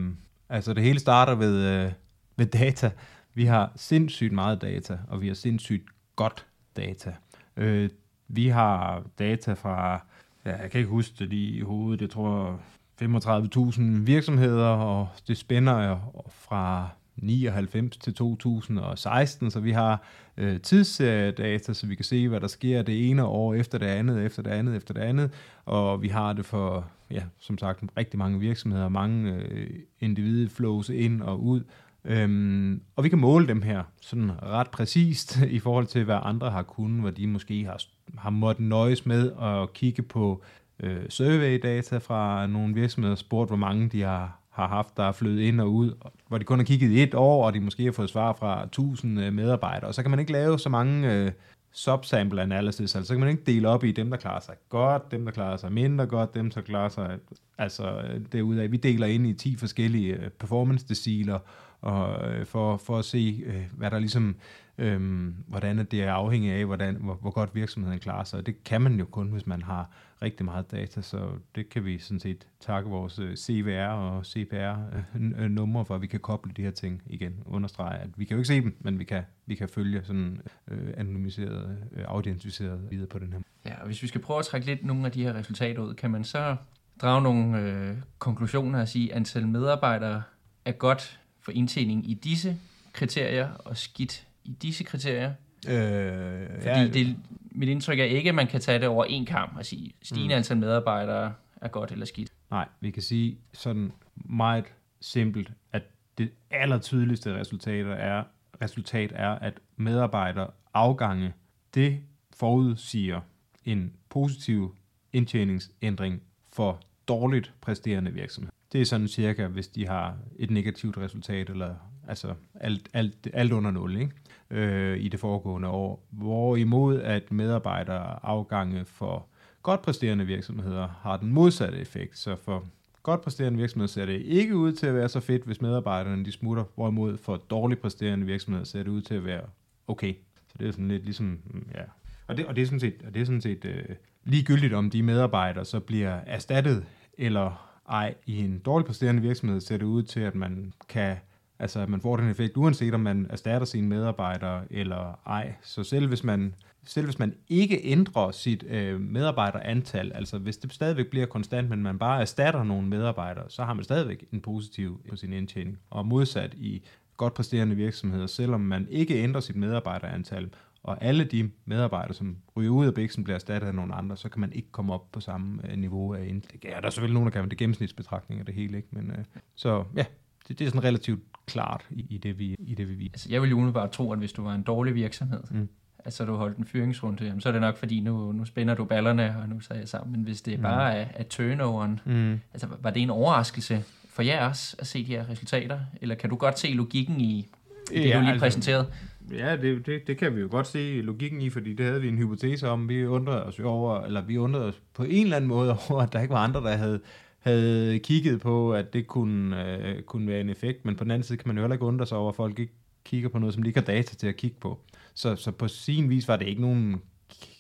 altså 0.49 0.73
det 0.73 0.83
hele 0.83 0.99
starter 0.99 1.35
ved, 1.35 1.65
øh, 1.67 1.91
ved 2.35 2.45
data. 2.45 2.91
Vi 3.33 3.45
har 3.45 3.71
sindssygt 3.75 4.33
meget 4.33 4.61
data, 4.61 4.97
og 5.07 5.21
vi 5.21 5.27
har 5.27 5.35
sindssygt 5.35 5.85
godt 6.15 6.45
data. 6.77 7.15
Øh, 7.57 7.89
vi 8.27 8.47
har 8.47 9.03
data 9.19 9.53
fra, 9.53 10.05
ja, 10.45 10.61
jeg 10.61 10.71
kan 10.71 10.79
ikke 10.79 10.89
huske 10.89 11.15
det 11.19 11.29
lige 11.29 11.57
i 11.57 11.61
hovedet, 11.61 12.01
jeg 12.01 12.09
tror 12.09 12.59
35.000 13.01 13.81
virksomheder, 13.81 14.67
og 14.67 15.07
det 15.27 15.37
spænder 15.37 15.97
fra 16.29 16.89
99 17.15 17.97
til 17.97 18.13
2016, 18.13 19.51
så 19.51 19.59
vi 19.59 19.71
har 19.71 20.03
øh, 20.37 20.61
tidsdata, 20.61 21.73
så 21.73 21.87
vi 21.87 21.95
kan 21.95 22.05
se, 22.05 22.27
hvad 22.27 22.39
der 22.39 22.47
sker 22.47 22.81
det 22.81 23.09
ene 23.09 23.25
år 23.25 23.53
efter 23.53 23.77
det 23.77 23.85
andet, 23.85 24.25
efter 24.25 24.41
det 24.41 24.49
andet, 24.49 24.75
efter 24.75 24.93
det 24.93 25.01
andet, 25.01 25.31
og 25.65 26.01
vi 26.01 26.07
har 26.07 26.33
det 26.33 26.45
for, 26.45 26.87
ja, 27.11 27.23
som 27.39 27.57
sagt, 27.57 27.83
rigtig 27.97 28.19
mange 28.19 28.39
virksomheder, 28.39 28.89
mange 28.89 29.33
øh, 29.33 29.69
individuelle 29.99 30.49
flows 30.49 30.89
ind 30.89 31.21
og 31.21 31.43
ud, 31.43 31.61
Øhm, 32.05 32.81
og 32.95 33.03
vi 33.03 33.09
kan 33.09 33.19
måle 33.19 33.47
dem 33.47 33.61
her 33.61 33.83
sådan 34.01 34.31
ret 34.43 34.69
præcist 34.69 35.41
i 35.57 35.59
forhold 35.59 35.85
til, 35.85 36.03
hvad 36.03 36.19
andre 36.23 36.51
har 36.51 36.63
kunnet, 36.63 37.01
hvor 37.01 37.09
de 37.09 37.27
måske 37.27 37.65
har, 37.65 37.83
har 38.17 38.29
måttet 38.29 38.65
nøjes 38.65 39.05
med 39.05 39.31
at 39.41 39.73
kigge 39.73 40.01
på 40.01 40.43
øh, 40.79 41.09
survey-data 41.09 41.97
fra 41.97 42.47
nogle 42.47 42.73
virksomheder, 42.73 43.15
spurgt, 43.15 43.49
hvor 43.49 43.57
mange 43.57 43.89
de 43.89 44.01
har 44.01 44.39
har 44.53 44.67
haft, 44.67 44.97
der 44.97 45.03
er 45.03 45.11
flyttet 45.11 45.41
ind 45.41 45.61
og 45.61 45.73
ud, 45.73 45.91
hvor 46.27 46.37
de 46.37 46.43
kun 46.43 46.59
har 46.59 46.65
kigget 46.65 46.89
i 46.91 47.03
et 47.03 47.13
år, 47.13 47.45
og 47.45 47.53
de 47.53 47.59
måske 47.59 47.83
har 47.83 47.91
fået 47.91 48.09
svar 48.09 48.33
fra 48.33 48.63
1000 48.63 49.21
øh, 49.21 49.33
medarbejdere. 49.33 49.87
Og 49.87 49.93
så 49.93 50.01
kan 50.01 50.11
man 50.11 50.19
ikke 50.19 50.31
lave 50.31 50.59
så 50.59 50.69
mange 50.69 51.13
øh, 51.13 51.31
subsample 51.71 52.41
analysis, 52.41 52.95
altså 52.95 53.07
så 53.07 53.13
kan 53.13 53.19
man 53.19 53.29
ikke 53.29 53.43
dele 53.45 53.67
op 53.67 53.83
i 53.83 53.91
dem, 53.91 54.09
der 54.09 54.17
klarer 54.17 54.39
sig 54.39 54.55
godt, 54.69 55.11
dem, 55.11 55.25
der 55.25 55.31
klarer 55.31 55.57
sig 55.57 55.71
mindre 55.71 56.05
godt, 56.05 56.33
dem, 56.33 56.51
der 56.51 56.61
klarer 56.61 56.89
sig, 56.89 57.17
altså 57.57 58.01
øh, 58.01 58.21
derudaf. 58.31 58.71
Vi 58.71 58.77
deler 58.77 59.07
ind 59.07 59.27
i 59.27 59.33
10 59.33 59.55
forskellige 59.55 60.13
øh, 60.13 60.29
performance 60.29 60.85
deciler, 60.87 61.39
og 61.81 62.31
øh, 62.31 62.45
for, 62.45 62.77
for 62.77 62.97
at 62.97 63.05
se, 63.05 63.43
øh, 63.45 63.63
hvad 63.71 63.91
der 63.91 63.99
ligesom, 63.99 64.35
øhm, 64.77 65.35
hvordan 65.47 65.77
det 65.77 66.03
er 66.03 66.13
afhængigt 66.13 66.53
af, 66.53 66.65
hvordan, 66.65 66.95
hvor, 66.95 67.13
hvor 67.13 67.31
godt 67.31 67.55
virksomheden 67.55 67.99
klarer 67.99 68.23
sig. 68.23 68.39
Og 68.39 68.45
det 68.45 68.63
kan 68.63 68.81
man 68.81 68.99
jo 68.99 69.05
kun, 69.05 69.31
hvis 69.31 69.47
man 69.47 69.61
har 69.61 69.89
rigtig 70.21 70.45
meget 70.45 70.71
data, 70.71 71.01
så 71.01 71.29
det 71.55 71.69
kan 71.69 71.85
vi 71.85 71.97
sådan 71.97 72.19
set 72.19 72.47
takke 72.59 72.89
vores 72.89 73.19
øh, 73.19 73.35
CVR 73.35 73.87
og 73.87 74.25
CPR-numre 74.25 75.79
øh, 75.79 75.81
øh, 75.81 75.87
for, 75.87 75.95
at 75.95 76.01
vi 76.01 76.07
kan 76.07 76.19
koble 76.19 76.51
de 76.57 76.61
her 76.61 76.71
ting 76.71 77.01
igen. 77.05 77.43
Understrege, 77.45 77.99
at 77.99 78.09
vi 78.15 78.25
kan 78.25 78.35
jo 78.35 78.39
ikke 78.39 78.47
se 78.47 78.61
dem, 78.61 78.77
men 78.79 78.99
vi 78.99 79.03
kan, 79.03 79.23
vi 79.45 79.55
kan 79.55 79.69
følge 79.69 80.01
sådan 80.03 80.41
øh, 80.67 80.93
anonymiseret, 80.97 81.77
øh, 81.91 82.03
audentificeret 82.07 82.87
videre 82.89 83.07
på 83.07 83.19
den 83.19 83.33
her. 83.33 83.39
Ja, 83.65 83.79
og 83.79 83.85
hvis 83.85 84.03
vi 84.03 84.07
skal 84.07 84.21
prøve 84.21 84.39
at 84.39 84.45
trække 84.45 84.67
lidt 84.67 84.85
nogle 84.85 85.05
af 85.05 85.11
de 85.11 85.23
her 85.23 85.33
resultater 85.33 85.81
ud, 85.81 85.93
kan 85.93 86.11
man 86.11 86.23
så 86.23 86.55
drage 87.01 87.21
nogle 87.21 87.59
øh, 87.59 87.97
konklusioner 88.19 88.81
og 88.81 88.87
sige, 88.87 89.11
at 89.11 89.17
antal 89.17 89.47
medarbejdere 89.47 90.23
er 90.65 90.71
godt 90.71 91.19
for 91.41 91.51
indtjening 91.51 92.09
i 92.09 92.13
disse 92.13 92.57
kriterier 92.93 93.49
og 93.49 93.77
skidt 93.77 94.27
i 94.45 94.51
disse 94.61 94.83
kriterier? 94.83 95.33
Øh, 95.67 96.47
Fordi 96.61 96.69
ja, 96.69 96.87
det, 96.87 97.17
mit 97.51 97.69
indtryk 97.69 97.99
er 97.99 98.03
ikke, 98.03 98.29
at 98.29 98.35
man 98.35 98.47
kan 98.47 98.61
tage 98.61 98.79
det 98.79 98.87
over 98.87 99.05
en 99.05 99.25
kamp 99.25 99.57
og 99.57 99.65
sige, 99.65 99.93
stigende 100.01 100.35
mm. 100.35 100.37
antal 100.37 100.57
medarbejdere 100.57 101.33
er 101.61 101.67
godt 101.67 101.91
eller 101.91 102.05
skidt. 102.05 102.31
Nej, 102.51 102.67
vi 102.79 102.91
kan 102.91 103.01
sige 103.01 103.37
sådan 103.53 103.91
meget 104.15 104.65
simpelt, 105.01 105.51
at 105.71 105.83
det 106.17 106.31
allertydeligste 106.51 107.39
resultat 107.39 107.85
er, 107.85 108.23
resultat 108.61 109.11
er, 109.15 109.29
at 109.29 109.53
medarbejdere 109.77 110.47
afgange, 110.73 111.33
det 111.73 111.99
forudsiger 112.35 113.21
en 113.65 113.93
positiv 114.09 114.75
indtjeningsændring 115.13 116.21
for 116.53 116.81
dårligt 117.07 117.53
præsterende 117.61 118.13
virksomhed. 118.13 118.51
Det 118.71 118.81
er 118.81 118.85
sådan 118.85 119.07
cirka, 119.07 119.47
hvis 119.47 119.67
de 119.67 119.87
har 119.87 120.17
et 120.35 120.51
negativt 120.51 120.97
resultat, 120.97 121.49
eller 121.49 121.75
altså 122.07 122.33
alt, 122.59 122.89
alt, 122.93 123.27
alt 123.33 123.51
under 123.51 123.71
nul 123.71 123.97
ikke? 123.97 124.11
Øh, 124.49 124.99
i 124.99 125.07
det 125.07 125.19
foregående 125.19 125.67
år. 125.67 126.07
Hvorimod 126.09 127.01
at 127.01 127.31
medarbejdere 127.31 128.25
afgange 128.25 128.85
for 128.85 129.25
godt 129.61 129.81
præsterende 129.81 130.25
virksomheder 130.25 130.87
har 131.01 131.17
den 131.17 131.31
modsatte 131.31 131.77
effekt. 131.77 132.17
Så 132.17 132.35
for 132.35 132.63
godt 133.03 133.21
præsterende 133.21 133.59
virksomheder 133.59 133.87
ser 133.87 134.05
det 134.05 134.21
ikke 134.21 134.55
ud 134.55 134.71
til 134.71 134.87
at 134.87 134.95
være 134.95 135.09
så 135.09 135.19
fedt, 135.19 135.43
hvis 135.43 135.61
medarbejderne 135.61 136.25
de 136.25 136.31
smutter, 136.31 136.63
hvorimod 136.75 137.17
for 137.17 137.37
dårligt 137.37 137.81
præsterende 137.81 138.25
virksomheder 138.25 138.65
ser 138.65 138.83
det 138.83 138.89
ud 138.89 139.01
til 139.01 139.15
at 139.15 139.25
være 139.25 139.41
okay. 139.87 140.13
Så 140.47 140.55
det 140.59 140.67
er 140.67 140.71
sådan 140.71 140.87
lidt 140.87 141.03
ligesom, 141.03 141.39
mm, 141.45 141.67
ja. 141.75 141.83
Og 142.27 142.37
det, 142.37 142.45
og 142.45 142.55
det 142.55 142.61
er 142.61 142.65
sådan 142.65 142.79
set, 142.79 143.03
og 143.07 143.13
det 143.13 143.21
er 143.21 143.25
sådan 143.25 143.41
set 143.41 143.65
øh, 143.65 143.85
ligegyldigt, 144.23 144.73
om 144.73 144.89
de 144.89 145.03
medarbejdere 145.03 145.65
så 145.65 145.79
bliver 145.79 146.19
erstattet 146.25 146.85
eller 147.17 147.69
ej, 147.89 148.13
i 148.25 148.39
en 148.39 148.59
dårligt 148.59 148.87
præsterende 148.87 149.21
virksomhed 149.21 149.61
ser 149.61 149.77
det 149.77 149.85
ud 149.85 150.03
til, 150.03 150.19
at 150.19 150.35
man 150.35 150.73
kan 150.89 151.17
Altså, 151.63 151.79
at 151.79 151.89
man 151.89 152.01
får 152.01 152.17
den 152.17 152.29
effekt, 152.29 152.57
uanset 152.57 152.93
om 152.93 152.99
man 152.99 153.27
erstatter 153.29 153.65
sine 153.65 153.87
medarbejdere 153.87 154.63
eller 154.69 155.19
ej. 155.25 155.53
Så 155.61 155.83
selv 155.83 156.07
hvis 156.07 156.23
man, 156.23 156.55
selv 156.85 157.05
hvis 157.05 157.19
man 157.19 157.35
ikke 157.49 157.79
ændrer 157.83 158.31
sit 158.31 158.63
øh, 158.67 158.99
medarbejderantal, 159.01 160.11
altså 160.15 160.37
hvis 160.37 160.57
det 160.57 160.73
stadigvæk 160.73 161.07
bliver 161.07 161.25
konstant, 161.25 161.69
men 161.69 161.83
man 161.83 161.99
bare 161.99 162.21
erstatter 162.21 162.63
nogle 162.63 162.87
medarbejdere, 162.87 163.45
så 163.49 163.63
har 163.63 163.73
man 163.73 163.83
stadigvæk 163.83 164.25
en 164.31 164.41
positiv 164.41 165.01
på 165.09 165.15
sin 165.15 165.33
indtjening. 165.33 165.79
Og 165.89 166.05
modsat 166.05 166.53
i 166.53 166.83
godt 167.17 167.33
præsterende 167.33 167.75
virksomheder, 167.75 168.27
selvom 168.27 168.61
man 168.61 168.87
ikke 168.89 169.23
ændrer 169.23 169.41
sit 169.41 169.55
medarbejderantal, 169.55 170.49
og 170.83 171.03
alle 171.03 171.23
de 171.23 171.49
medarbejdere, 171.65 172.13
som 172.13 172.37
ryger 172.57 172.71
ud 172.71 172.85
af 172.85 172.93
bæksen, 172.93 173.23
bliver 173.23 173.35
erstattet 173.35 173.67
af 173.67 173.75
nogle 173.75 173.93
andre, 173.93 174.17
så 174.17 174.29
kan 174.29 174.41
man 174.41 174.53
ikke 174.53 174.71
komme 174.71 174.93
op 174.93 175.11
på 175.11 175.19
samme 175.19 175.71
øh, 175.71 175.77
niveau 175.77 176.13
af 176.13 176.25
indtægt. 176.25 176.65
Ja, 176.65 176.69
der 176.69 176.85
er 176.85 176.89
selvfølgelig 176.89 177.13
nogen, 177.13 177.25
der 177.25 177.31
kan, 177.31 177.41
men 177.41 177.49
det 177.49 177.55
er 177.55 177.59
gennemsnitsbetragtning 177.59 178.39
af 178.39 178.45
det 178.45 178.55
hele, 178.55 178.77
ikke? 178.77 178.89
Men, 178.91 179.11
øh, 179.11 179.25
så 179.55 179.83
ja, 179.95 180.05
det, 180.47 180.59
det 180.59 180.65
er 180.65 180.69
sådan 180.69 180.83
relativt 180.83 181.21
klart 181.45 181.85
i, 181.91 182.05
i, 182.09 182.17
det, 182.17 182.39
vi, 182.39 182.55
i 182.59 182.75
det, 182.75 182.89
vi 182.89 182.93
viser. 182.93 183.13
Altså, 183.13 183.27
jeg 183.31 183.41
vil 183.41 183.49
jo 183.49 183.55
umiddelbart 183.55 183.91
tro, 183.91 184.11
at 184.11 184.19
hvis 184.19 184.33
du 184.33 184.43
var 184.43 184.55
en 184.55 184.61
dårlig 184.61 184.95
virksomhed, 184.95 185.39
mm. 185.51 185.69
altså 186.05 186.25
du 186.25 186.35
holdt 186.35 186.57
en 186.57 186.65
fyringsrunde, 186.65 187.25
jamen, 187.25 187.41
så 187.41 187.49
er 187.49 187.51
det 187.53 187.61
nok, 187.61 187.77
fordi 187.77 187.99
nu, 187.99 188.31
nu 188.31 188.45
spænder 188.45 188.75
du 188.75 188.85
ballerne, 188.85 189.35
og 189.41 189.49
nu 189.49 189.59
så 189.59 189.73
jeg 189.73 189.87
sammen. 189.87 190.11
Men 190.11 190.21
hvis 190.21 190.41
det 190.41 190.57
mm. 190.57 190.63
bare 190.63 190.95
er, 190.95 191.07
er 191.13 191.23
turnoveren, 191.23 191.99
mm. 192.05 192.39
altså 192.53 192.67
var 192.81 192.89
det 192.89 193.01
en 193.01 193.09
overraskelse 193.09 193.83
for 194.09 194.21
jer 194.21 194.47
også 194.47 194.75
at 194.79 194.87
se 194.87 195.05
de 195.05 195.11
her 195.11 195.29
resultater? 195.29 195.79
Eller 196.01 196.15
kan 196.15 196.29
du 196.29 196.35
godt 196.35 196.59
se 196.59 196.67
logikken 196.67 197.21
i, 197.21 197.39
i 197.39 197.97
det, 197.97 198.09
ja, 198.09 198.15
du 198.15 198.19
lige 198.19 198.31
altså, 198.31 198.45
præsenteret? 198.45 198.87
Ja, 199.31 199.57
det, 199.57 199.85
det, 199.85 200.07
det 200.07 200.17
kan 200.17 200.35
vi 200.35 200.41
jo 200.41 200.47
godt 200.51 200.67
se 200.67 201.01
logikken 201.01 201.41
i, 201.41 201.49
fordi 201.49 201.73
det 201.73 201.85
havde 201.85 202.01
vi 202.01 202.07
en 202.07 202.17
hypotese 202.17 202.69
om. 202.69 202.89
Vi 202.89 203.05
undrede 203.05 203.43
os 203.43 203.59
over, 203.59 204.01
eller 204.01 204.21
vi 204.21 204.37
undrede 204.37 204.65
os 204.65 204.81
på 204.93 205.03
en 205.03 205.23
eller 205.23 205.35
anden 205.35 205.47
måde 205.47 205.77
over, 205.89 206.01
at 206.01 206.13
der 206.13 206.21
ikke 206.21 206.33
var 206.33 206.43
andre, 206.43 206.61
der 206.61 206.75
havde 206.75 206.99
havde 207.43 207.99
kigget 207.99 208.41
på, 208.41 208.73
at 208.73 208.93
det 208.93 209.07
kunne, 209.07 209.77
øh, 209.77 210.01
kunne 210.01 210.27
være 210.27 210.41
en 210.41 210.49
effekt, 210.49 210.85
men 210.85 210.95
på 210.95 211.03
den 211.03 211.11
anden 211.11 211.23
side 211.23 211.37
kan 211.37 211.47
man 211.47 211.57
jo 211.57 211.63
heller 211.63 211.75
ikke 211.75 211.85
undre 211.85 212.05
sig 212.05 212.17
over, 212.17 212.29
at 212.29 212.35
folk 212.35 212.59
ikke 212.59 212.73
kigger 213.05 213.29
på 213.29 213.39
noget, 213.39 213.53
som 213.53 213.63
de 213.63 213.69
ikke 213.69 213.79
har 213.79 213.85
data 213.85 214.15
til 214.15 214.27
at 214.27 214.35
kigge 214.35 214.57
på. 214.59 214.79
Så, 215.13 215.35
så 215.35 215.51
på 215.51 215.67
sin 215.67 216.09
vis 216.09 216.27
var 216.27 216.37
det 216.37 216.47
ikke 216.47 216.61
nogen, 216.61 217.01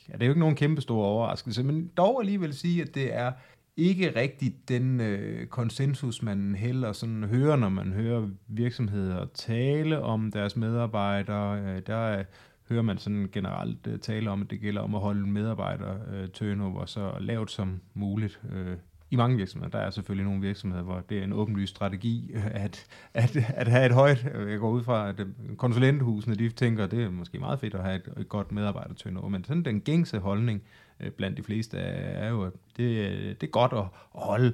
er 0.09 0.17
det 0.17 0.25
jo 0.25 0.31
ikke 0.31 0.39
nogen 0.39 0.55
kæmpe 0.55 0.81
store 0.81 1.07
overraskelse, 1.07 1.63
men 1.63 1.91
dog 1.97 2.21
alligevel 2.21 2.53
sige, 2.53 2.81
at 2.81 2.95
det 2.95 3.13
er 3.15 3.31
ikke 3.77 4.19
rigtigt 4.19 4.69
den 4.69 5.01
øh, 5.01 5.47
konsensus, 5.47 6.21
man 6.21 6.55
heller 6.55 6.91
sådan 6.91 7.23
hører, 7.23 7.55
når 7.55 7.69
man 7.69 7.93
hører 7.93 8.29
virksomheder 8.47 9.25
tale 9.33 10.01
om 10.01 10.31
deres 10.31 10.55
medarbejdere. 10.55 11.59
Øh, 11.59 11.81
der 11.87 12.17
øh, 12.17 12.25
hører 12.69 12.81
man 12.81 12.97
sådan 12.97 13.29
generelt 13.31 13.87
øh, 13.87 13.99
tale 13.99 14.29
om, 14.29 14.41
at 14.41 14.49
det 14.49 14.59
gælder 14.59 14.81
om 14.81 14.95
at 14.95 15.01
holde 15.01 15.27
medarbejder 15.27 15.95
øh, 16.13 16.27
turnover 16.27 16.85
så 16.85 17.11
lavt 17.19 17.51
som 17.51 17.81
muligt. 17.93 18.41
Øh, 18.51 18.77
i 19.13 19.15
mange 19.15 19.37
virksomheder. 19.37 19.71
Der 19.71 19.85
er 19.85 19.89
selvfølgelig 19.89 20.25
nogle 20.25 20.41
virksomheder, 20.41 20.83
hvor 20.83 21.03
det 21.09 21.19
er 21.19 21.23
en 21.23 21.33
åbenlyst 21.33 21.75
strategi 21.75 22.31
at, 22.51 22.85
at, 23.13 23.35
at 23.35 23.67
have 23.67 23.85
et 23.85 23.91
højt, 23.91 24.25
jeg 24.49 24.59
går 24.59 24.69
ud 24.69 24.83
fra, 24.83 25.09
at 25.09 25.21
konsulenthusene, 25.57 26.35
de 26.35 26.49
tænker, 26.49 26.83
at 26.83 26.91
det 26.91 27.03
er 27.03 27.09
måske 27.09 27.39
meget 27.39 27.59
fedt 27.59 27.73
at 27.73 27.83
have 27.83 27.95
et, 27.95 28.13
et 28.17 28.29
godt 28.29 28.51
medarbejdertønder, 28.51 29.27
men 29.27 29.43
sådan 29.43 29.65
den 29.65 29.81
gængse 29.81 30.19
holdning 30.19 30.61
øh, 30.99 31.11
blandt 31.11 31.37
de 31.37 31.43
fleste 31.43 31.77
er, 31.77 32.25
er 32.25 32.29
jo, 32.29 32.43
at 32.43 32.53
det, 32.77 33.41
det 33.41 33.47
er 33.47 33.51
godt 33.51 33.73
at 33.73 33.83
holde 34.19 34.53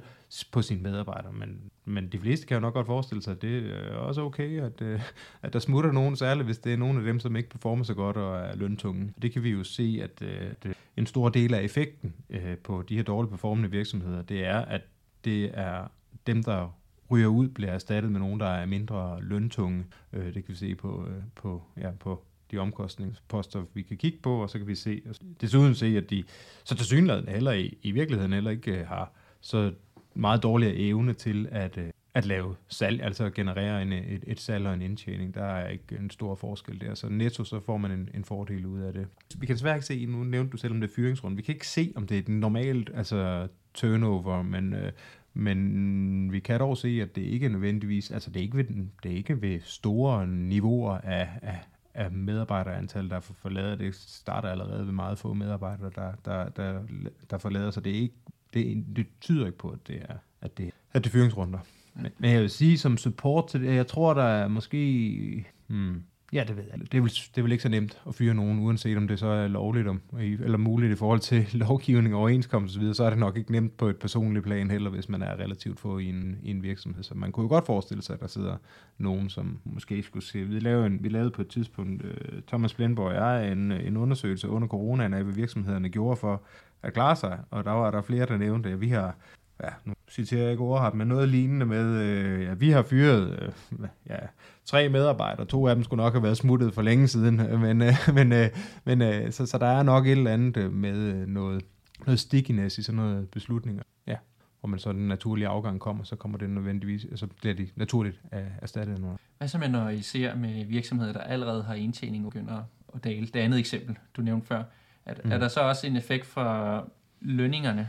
på 0.52 0.62
sine 0.62 0.82
medarbejdere, 0.82 1.32
men 1.32 1.60
men 1.90 2.08
de 2.08 2.18
fleste 2.18 2.46
kan 2.46 2.54
jo 2.54 2.60
nok 2.60 2.74
godt 2.74 2.86
forestille 2.86 3.22
sig, 3.22 3.30
at 3.30 3.42
det 3.42 3.72
er 3.72 3.94
også 3.94 4.22
okay, 4.22 4.60
at, 4.60 4.82
øh, 4.82 5.00
at 5.42 5.52
der 5.52 5.58
smutter 5.58 5.92
nogen, 5.92 6.16
særligt 6.16 6.46
hvis 6.46 6.58
det 6.58 6.72
er 6.72 6.76
nogen 6.76 6.98
af 6.98 7.04
dem, 7.04 7.20
som 7.20 7.36
ikke 7.36 7.48
performer 7.48 7.84
så 7.84 7.94
godt 7.94 8.16
og 8.16 8.38
er 8.38 8.56
løntunge. 8.56 9.12
Det 9.22 9.32
kan 9.32 9.42
vi 9.42 9.50
jo 9.50 9.64
se, 9.64 10.00
at, 10.02 10.22
øh, 10.22 10.50
at 10.50 10.76
en 10.96 11.06
stor 11.06 11.28
del 11.28 11.54
af 11.54 11.62
effekten 11.62 12.14
øh, 12.30 12.58
på 12.58 12.82
de 12.82 12.96
her 12.96 13.02
dårligt 13.02 13.30
performende 13.30 13.70
virksomheder, 13.70 14.22
det 14.22 14.44
er, 14.44 14.58
at 14.58 14.82
det 15.24 15.50
er 15.54 15.90
dem, 16.26 16.42
der 16.42 16.76
ryger 17.10 17.26
ud, 17.28 17.48
bliver 17.48 17.72
erstattet 17.72 18.12
med 18.12 18.20
nogen, 18.20 18.40
der 18.40 18.48
er 18.48 18.66
mindre 18.66 19.22
løntunge. 19.22 19.84
Øh, 20.12 20.24
det 20.24 20.34
kan 20.34 20.48
vi 20.48 20.54
se 20.54 20.74
på, 20.74 21.08
på, 21.34 21.62
ja, 21.76 21.90
på 21.90 22.24
de 22.50 22.58
omkostningsposter, 22.58 23.64
vi 23.74 23.82
kan 23.82 23.96
kigge 23.96 24.18
på, 24.22 24.42
og 24.42 24.50
så 24.50 24.58
kan 24.58 24.66
vi 24.66 24.74
se, 24.74 25.02
desuden 25.40 25.74
se, 25.74 25.86
at 25.86 26.10
de 26.10 26.24
så 26.64 26.74
til 26.74 26.86
synligheden 26.86 27.28
heller 27.28 27.52
i, 27.52 27.78
i 27.82 27.90
virkeligheden 27.90 28.32
heller 28.32 28.50
ikke 28.50 28.84
har 28.84 29.12
så 29.40 29.72
meget 30.14 30.42
dårligere 30.42 30.74
evne 30.74 31.12
til 31.12 31.48
at, 31.50 31.78
øh, 31.78 31.90
at 32.14 32.26
lave 32.26 32.56
salg, 32.68 33.02
altså 33.02 33.30
generere 33.30 33.82
en, 33.82 33.92
et, 33.92 34.24
et 34.26 34.40
salg 34.40 34.66
og 34.66 34.74
en 34.74 34.82
indtjening. 34.82 35.34
Der 35.34 35.44
er 35.44 35.68
ikke 35.68 35.96
en 35.98 36.10
stor 36.10 36.34
forskel 36.34 36.80
der. 36.80 36.94
Så 36.94 37.08
netto, 37.08 37.44
så 37.44 37.60
får 37.60 37.76
man 37.76 37.90
en, 37.90 38.08
en 38.14 38.24
fordel 38.24 38.66
ud 38.66 38.80
af 38.80 38.92
det. 38.92 39.06
Vi 39.38 39.46
kan 39.46 39.54
desværre 39.54 39.74
ikke 39.74 39.86
se, 39.86 40.06
nu 40.06 40.24
nævnte 40.24 40.52
du 40.52 40.56
selv 40.56 40.72
om 40.72 40.80
det 40.80 40.90
er 40.90 40.94
fyringsrunde, 40.94 41.36
vi 41.36 41.42
kan 41.42 41.54
ikke 41.54 41.68
se, 41.68 41.92
om 41.96 42.06
det 42.06 42.14
er 42.14 42.18
et 42.18 42.28
normalt 42.28 42.90
altså 42.94 43.48
turnover, 43.74 44.42
men, 44.42 44.74
øh, 44.74 44.92
men 45.34 46.32
vi 46.32 46.40
kan 46.40 46.60
dog 46.60 46.76
se, 46.76 46.88
at 47.02 47.16
det 47.16 47.22
ikke 47.22 47.46
er 47.46 47.50
nødvendigvis, 47.50 48.10
altså 48.10 48.30
det 48.30 48.40
er 48.40 48.44
ikke 48.44 48.56
ved, 48.56 48.64
det 49.02 49.12
er 49.12 49.16
ikke 49.16 49.42
ved 49.42 49.60
store 49.60 50.26
niveauer 50.26 50.98
af, 50.98 51.28
af, 51.42 51.58
af 51.94 52.10
medarbejderantal, 52.10 53.10
der 53.10 53.20
forlader. 53.20 53.76
Det 53.76 53.94
starter 53.94 54.48
allerede 54.48 54.86
ved 54.86 54.92
meget 54.92 55.18
få 55.18 55.32
medarbejdere, 55.32 55.90
der, 55.94 56.12
der, 56.24 56.48
der, 56.48 56.82
der 57.30 57.38
forlader, 57.38 57.70
så 57.70 57.80
det, 57.80 57.96
er 57.96 58.00
ikke, 58.00 58.14
det, 58.54 58.84
det 58.96 59.06
tyder 59.20 59.46
ikke 59.46 59.58
på, 59.58 59.68
at 59.68 59.78
det 59.86 60.02
er, 60.08 60.16
at 60.40 60.58
det, 60.58 60.70
at 60.92 61.04
det 61.04 61.10
er 61.10 61.12
fyringsrunder. 61.12 61.58
Men, 61.94 62.12
men 62.18 62.30
jeg 62.30 62.40
vil 62.40 62.50
sige, 62.50 62.78
som 62.78 62.96
support 62.96 63.48
til 63.48 63.60
det, 63.60 63.74
jeg 63.74 63.86
tror, 63.86 64.14
der 64.14 64.22
er 64.24 64.48
måske... 64.48 65.46
Hmm, 65.66 66.02
Ja, 66.32 66.44
det 66.48 66.56
ved 66.56 66.64
jeg. 66.70 66.80
Det 66.80 66.94
er, 66.94 67.02
vel, 67.02 67.10
det 67.10 67.38
er 67.38 67.42
vel 67.42 67.52
ikke 67.52 67.62
så 67.62 67.68
nemt 67.68 68.02
at 68.08 68.14
fyre 68.14 68.34
nogen, 68.34 68.58
uanset 68.58 68.96
om 68.96 69.08
det 69.08 69.18
så 69.18 69.26
er 69.26 69.48
lovligt 69.48 69.88
om, 69.88 70.00
eller 70.20 70.58
muligt 70.58 70.92
i 70.92 70.96
forhold 70.96 71.20
til 71.20 71.48
lovgivning 71.68 72.14
og 72.14 72.20
overenskomst 72.20 72.76
osv., 72.76 72.94
så 72.94 73.04
er 73.04 73.10
det 73.10 73.18
nok 73.18 73.36
ikke 73.36 73.52
nemt 73.52 73.76
på 73.76 73.88
et 73.88 73.96
personligt 73.96 74.44
plan 74.44 74.70
heller, 74.70 74.90
hvis 74.90 75.08
man 75.08 75.22
er 75.22 75.36
relativt 75.36 75.80
få 75.80 75.98
i 75.98 76.08
en, 76.08 76.38
i 76.42 76.50
en 76.50 76.62
virksomhed. 76.62 77.02
Så 77.02 77.14
man 77.14 77.32
kunne 77.32 77.44
jo 77.44 77.48
godt 77.48 77.66
forestille 77.66 78.02
sig, 78.02 78.14
at 78.14 78.20
der 78.20 78.26
sidder 78.26 78.56
nogen, 78.98 79.30
som 79.30 79.58
måske 79.64 80.02
skulle 80.02 80.24
se... 80.24 80.44
Vi 80.44 80.58
lavede, 80.58 80.86
en, 80.86 81.04
vi 81.04 81.08
lavede 81.08 81.30
på 81.30 81.42
et 81.42 81.48
tidspunkt, 81.48 82.04
øh, 82.04 82.42
Thomas 82.46 82.74
Blindborg 82.74 83.06
og 83.06 83.14
jeg, 83.14 83.52
en, 83.52 83.72
en 83.72 83.96
undersøgelse 83.96 84.48
under 84.48 84.68
coronaen 84.68 85.14
af, 85.14 85.24
hvad 85.24 85.34
virksomhederne 85.34 85.88
gjorde 85.88 86.16
for 86.16 86.42
at 86.82 86.92
klare 86.92 87.16
sig, 87.16 87.38
og 87.50 87.64
der 87.64 87.70
var 87.70 87.90
der 87.90 88.02
flere, 88.02 88.26
der 88.26 88.36
nævnte, 88.36 88.70
at 88.70 88.80
vi 88.80 88.88
har 88.88 89.16
ja, 89.62 89.68
nu 89.84 89.94
citerer 90.10 90.42
jeg 90.42 90.50
ikke 90.50 90.62
ordret, 90.62 90.94
men 90.94 91.08
noget 91.08 91.28
lignende 91.28 91.66
med, 91.66 91.86
øh, 91.86 92.42
ja, 92.42 92.54
vi 92.54 92.70
har 92.70 92.82
fyret 92.82 93.38
øh, 93.42 93.88
ja, 94.08 94.16
tre 94.64 94.88
medarbejdere, 94.88 95.46
to 95.46 95.66
af 95.66 95.74
dem 95.74 95.84
skulle 95.84 96.02
nok 96.02 96.12
have 96.12 96.22
været 96.22 96.36
smuttet 96.36 96.74
for 96.74 96.82
længe 96.82 97.08
siden, 97.08 97.36
men, 97.66 97.82
øh, 97.82 97.94
men, 98.14 98.32
øh, 98.32 98.48
men 98.84 99.02
øh, 99.02 99.32
så, 99.32 99.46
så 99.46 99.58
der 99.58 99.66
er 99.66 99.82
nok 99.82 100.06
et 100.06 100.12
eller 100.12 100.32
andet 100.32 100.56
øh, 100.56 100.72
med 100.72 100.96
øh, 100.96 101.26
noget, 101.26 101.62
noget 102.06 102.20
stickiness 102.20 102.78
i 102.78 102.82
sådan 102.82 102.96
noget 102.96 103.28
beslutninger. 103.28 103.82
Ja, 104.06 104.16
hvor 104.60 104.68
man 104.68 104.78
så 104.78 104.92
den 104.92 105.08
naturlige 105.08 105.48
afgang 105.48 105.80
kommer, 105.80 106.04
så 106.04 106.16
kommer 106.16 106.38
det 106.38 106.50
nødvendigvis, 106.50 107.06
så 107.14 107.26
bliver 107.26 107.54
de 107.54 107.68
naturligt 107.76 108.20
erstattet 108.62 109.00
noget. 109.00 109.18
Hvad 109.38 109.48
så 109.48 109.58
med, 109.58 109.68
når 109.68 109.88
I 109.88 110.02
ser 110.02 110.34
med 110.34 110.64
virksomheder, 110.64 111.12
der 111.12 111.20
allerede 111.20 111.62
har 111.62 111.74
indtjening 111.74 112.26
og 112.26 112.32
begynder 112.32 112.62
at 112.94 113.04
dale? 113.04 113.26
Det 113.26 113.40
andet 113.40 113.58
eksempel, 113.58 113.98
du 114.16 114.22
nævnte 114.22 114.46
før. 114.46 114.62
Er, 115.06 115.14
mm. 115.24 115.32
er 115.32 115.38
der 115.38 115.48
så 115.48 115.60
også 115.60 115.86
en 115.86 115.96
effekt 115.96 116.26
fra 116.26 116.82
lønningerne 117.20 117.88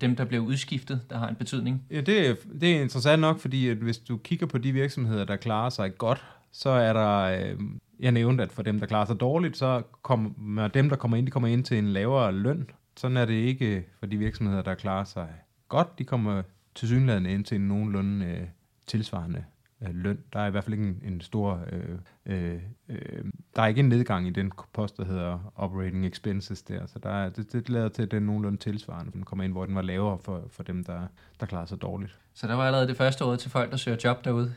dem, 0.00 0.16
der 0.16 0.24
bliver 0.24 0.44
udskiftet, 0.44 1.00
der 1.10 1.18
har 1.18 1.28
en 1.28 1.34
betydning? 1.34 1.84
Ja, 1.90 2.00
det 2.00 2.28
er, 2.28 2.34
det 2.60 2.76
er 2.76 2.80
interessant 2.80 3.20
nok, 3.20 3.38
fordi 3.38 3.68
at 3.68 3.76
hvis 3.76 3.98
du 3.98 4.16
kigger 4.16 4.46
på 4.46 4.58
de 4.58 4.72
virksomheder, 4.72 5.24
der 5.24 5.36
klarer 5.36 5.70
sig 5.70 5.98
godt, 5.98 6.24
så 6.52 6.70
er 6.70 6.92
der, 6.92 7.18
øh, 7.18 7.60
jeg 8.00 8.12
nævnte, 8.12 8.42
at 8.42 8.52
for 8.52 8.62
dem, 8.62 8.80
der 8.80 8.86
klarer 8.86 9.06
sig 9.06 9.20
dårligt, 9.20 9.56
så 9.56 9.82
kommer 10.02 10.68
dem, 10.68 10.88
der 10.88 10.96
kommer 10.96 11.16
ind, 11.16 11.26
de 11.26 11.30
kommer 11.30 11.48
ind 11.48 11.64
til 11.64 11.78
en 11.78 11.88
lavere 11.88 12.32
løn. 12.32 12.70
Sådan 12.96 13.16
er 13.16 13.24
det 13.24 13.34
ikke 13.34 13.84
for 13.98 14.06
de 14.06 14.16
virksomheder, 14.16 14.62
der 14.62 14.74
klarer 14.74 15.04
sig 15.04 15.28
godt. 15.68 15.98
De 15.98 16.04
kommer 16.04 16.42
til 16.74 16.88
synligheden 16.88 17.26
ind 17.26 17.44
til 17.44 17.54
en 17.54 17.68
nogenlunde 17.68 18.26
øh, 18.26 18.46
tilsvarende 18.86 19.44
øh, 19.82 19.94
løn. 19.94 20.18
Der 20.32 20.40
er 20.40 20.46
i 20.46 20.50
hvert 20.50 20.64
fald 20.64 20.74
ikke 20.74 20.88
en, 20.88 21.02
en 21.12 21.20
stor... 21.20 21.60
Øh, 21.72 21.98
øh, 22.26 22.58
øh, 22.88 23.24
der 23.56 23.62
er 23.62 23.66
ikke 23.66 23.80
en 23.80 23.88
nedgang 23.88 24.26
i 24.26 24.30
den 24.30 24.52
post, 24.72 24.96
der 24.96 25.04
hedder 25.04 25.52
operating 25.56 26.06
expenses 26.06 26.62
der, 26.62 26.86
så 26.86 26.98
der 26.98 27.10
er, 27.10 27.28
det, 27.28 27.52
det 27.52 27.68
lader 27.68 27.88
til, 27.88 28.02
at 28.02 28.10
den 28.10 28.22
nogenlunde 28.22 28.58
tilsvarende, 28.58 29.12
den 29.12 29.22
kommer 29.22 29.44
ind, 29.44 29.52
hvor 29.52 29.66
den 29.66 29.74
var 29.74 29.82
lavere 29.82 30.18
for, 30.18 30.42
for 30.50 30.62
dem, 30.62 30.84
der, 30.84 31.00
der 31.40 31.46
klarer 31.46 31.66
sig 31.66 31.82
dårligt. 31.82 32.16
Så 32.34 32.46
der 32.46 32.54
var 32.54 32.66
allerede 32.66 32.88
det 32.88 32.96
første 32.96 33.24
råd 33.24 33.36
til 33.36 33.50
folk, 33.50 33.70
der 33.70 33.76
søger 33.76 33.98
job 34.04 34.24
derude? 34.24 34.54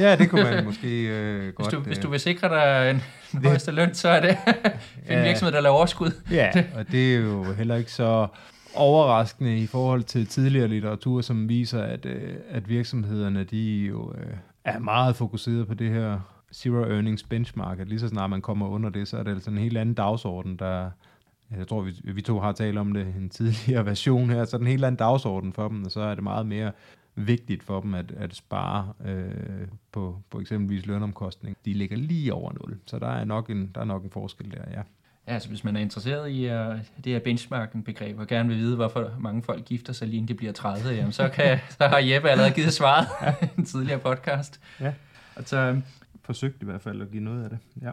ja, 0.00 0.16
det 0.16 0.30
kunne 0.30 0.44
man 0.44 0.64
måske 0.64 1.08
øh, 1.08 1.52
godt... 1.54 1.68
Hvis 1.68 1.72
du, 1.72 1.80
hvis 1.80 1.98
du 1.98 2.10
vil 2.10 2.20
sikre 2.20 2.48
dig 2.48 2.90
en, 2.90 3.02
en 3.34 3.44
højeste 3.44 3.70
løn, 3.70 3.94
så 3.94 4.08
er 4.08 4.20
det 4.20 4.36
en 5.10 5.24
virksomhed, 5.24 5.52
der 5.52 5.60
laver 5.60 5.76
overskud. 5.76 6.10
ja, 6.30 6.50
og 6.74 6.92
det 6.92 7.14
er 7.14 7.18
jo 7.18 7.52
heller 7.52 7.76
ikke 7.76 7.92
så 7.92 8.28
overraskende 8.74 9.58
i 9.58 9.66
forhold 9.66 10.02
til 10.02 10.26
tidligere 10.26 10.68
litteratur, 10.68 11.20
som 11.20 11.48
viser, 11.48 11.82
at, 11.82 12.06
øh, 12.06 12.34
at 12.50 12.68
virksomhederne 12.68 13.44
de 13.44 13.86
jo 13.86 14.14
øh, 14.18 14.26
er 14.64 14.78
meget 14.78 15.16
fokuseret 15.16 15.66
på 15.66 15.74
det 15.74 15.90
her 15.90 16.20
zero 16.52 16.82
earnings 16.82 17.22
benchmark, 17.22 17.78
at 17.80 17.88
lige 17.88 18.00
så 18.00 18.08
snart 18.08 18.30
man 18.30 18.42
kommer 18.42 18.68
under 18.68 18.90
det, 18.90 19.08
så 19.08 19.16
er 19.16 19.22
det 19.22 19.30
altså 19.30 19.50
en 19.50 19.58
helt 19.58 19.78
anden 19.78 19.94
dagsorden, 19.94 20.56
der, 20.56 20.90
jeg 21.56 21.68
tror, 21.68 21.82
vi, 21.82 22.00
vi 22.04 22.22
to 22.22 22.40
har 22.40 22.52
talt 22.52 22.78
om 22.78 22.92
det 22.92 23.14
i 23.14 23.18
en 23.18 23.30
tidligere 23.30 23.86
version 23.92 24.30
her, 24.30 24.44
så 24.44 24.56
er 24.56 24.58
det 24.58 24.64
en 24.64 24.70
helt 24.70 24.84
anden 24.84 24.98
dagsorden 24.98 25.52
for 25.52 25.68
dem, 25.68 25.84
og 25.84 25.90
så 25.90 26.00
er 26.00 26.14
det 26.14 26.24
meget 26.24 26.46
mere 26.46 26.72
vigtigt 27.14 27.62
for 27.62 27.80
dem 27.80 27.94
at, 27.94 28.10
at 28.10 28.34
spare 28.36 28.92
øh, 29.04 29.68
på, 29.92 30.22
på 30.30 30.40
eksempelvis 30.40 30.86
lønomkostning. 30.86 31.56
De 31.64 31.72
ligger 31.72 31.96
lige 31.96 32.34
over 32.34 32.52
0, 32.52 32.78
så 32.86 32.98
der 32.98 33.08
er 33.08 33.24
nok 33.24 33.50
en, 33.50 33.70
der 33.74 33.80
er 33.80 33.84
nok 33.84 34.04
en 34.04 34.10
forskel 34.10 34.50
der, 34.50 34.70
ja. 34.70 34.82
Ja, 35.28 35.34
altså 35.34 35.48
hvis 35.48 35.64
man 35.64 35.76
er 35.76 35.80
interesseret 35.80 36.30
i 36.30 36.44
uh, 36.44 36.78
det 37.04 37.12
her 37.12 37.18
benchmarking-begreb, 37.18 38.18
og 38.18 38.26
gerne 38.26 38.48
vil 38.48 38.58
vide, 38.58 38.76
hvorfor 38.76 39.12
mange 39.20 39.42
folk 39.42 39.64
gifter 39.64 39.92
sig 39.92 40.08
lige 40.08 40.16
inden 40.16 40.28
de 40.28 40.34
bliver 40.34 40.52
30, 40.52 40.88
jamen, 40.88 41.12
så, 41.12 41.28
kan, 41.28 41.58
så 41.78 41.88
har 41.88 41.98
Jeppe 41.98 42.30
allerede 42.30 42.54
givet 42.54 42.72
svaret 42.72 43.06
i 43.42 43.46
en 43.58 43.64
tidligere 43.64 43.98
podcast. 43.98 44.60
Ja, 44.80 44.92
altså 45.36 45.80
forsøgt 46.24 46.62
i 46.62 46.64
hvert 46.64 46.80
fald 46.80 47.02
at 47.02 47.10
give 47.10 47.22
noget 47.22 47.44
af 47.44 47.50
det. 47.50 47.58
Ja. 47.82 47.90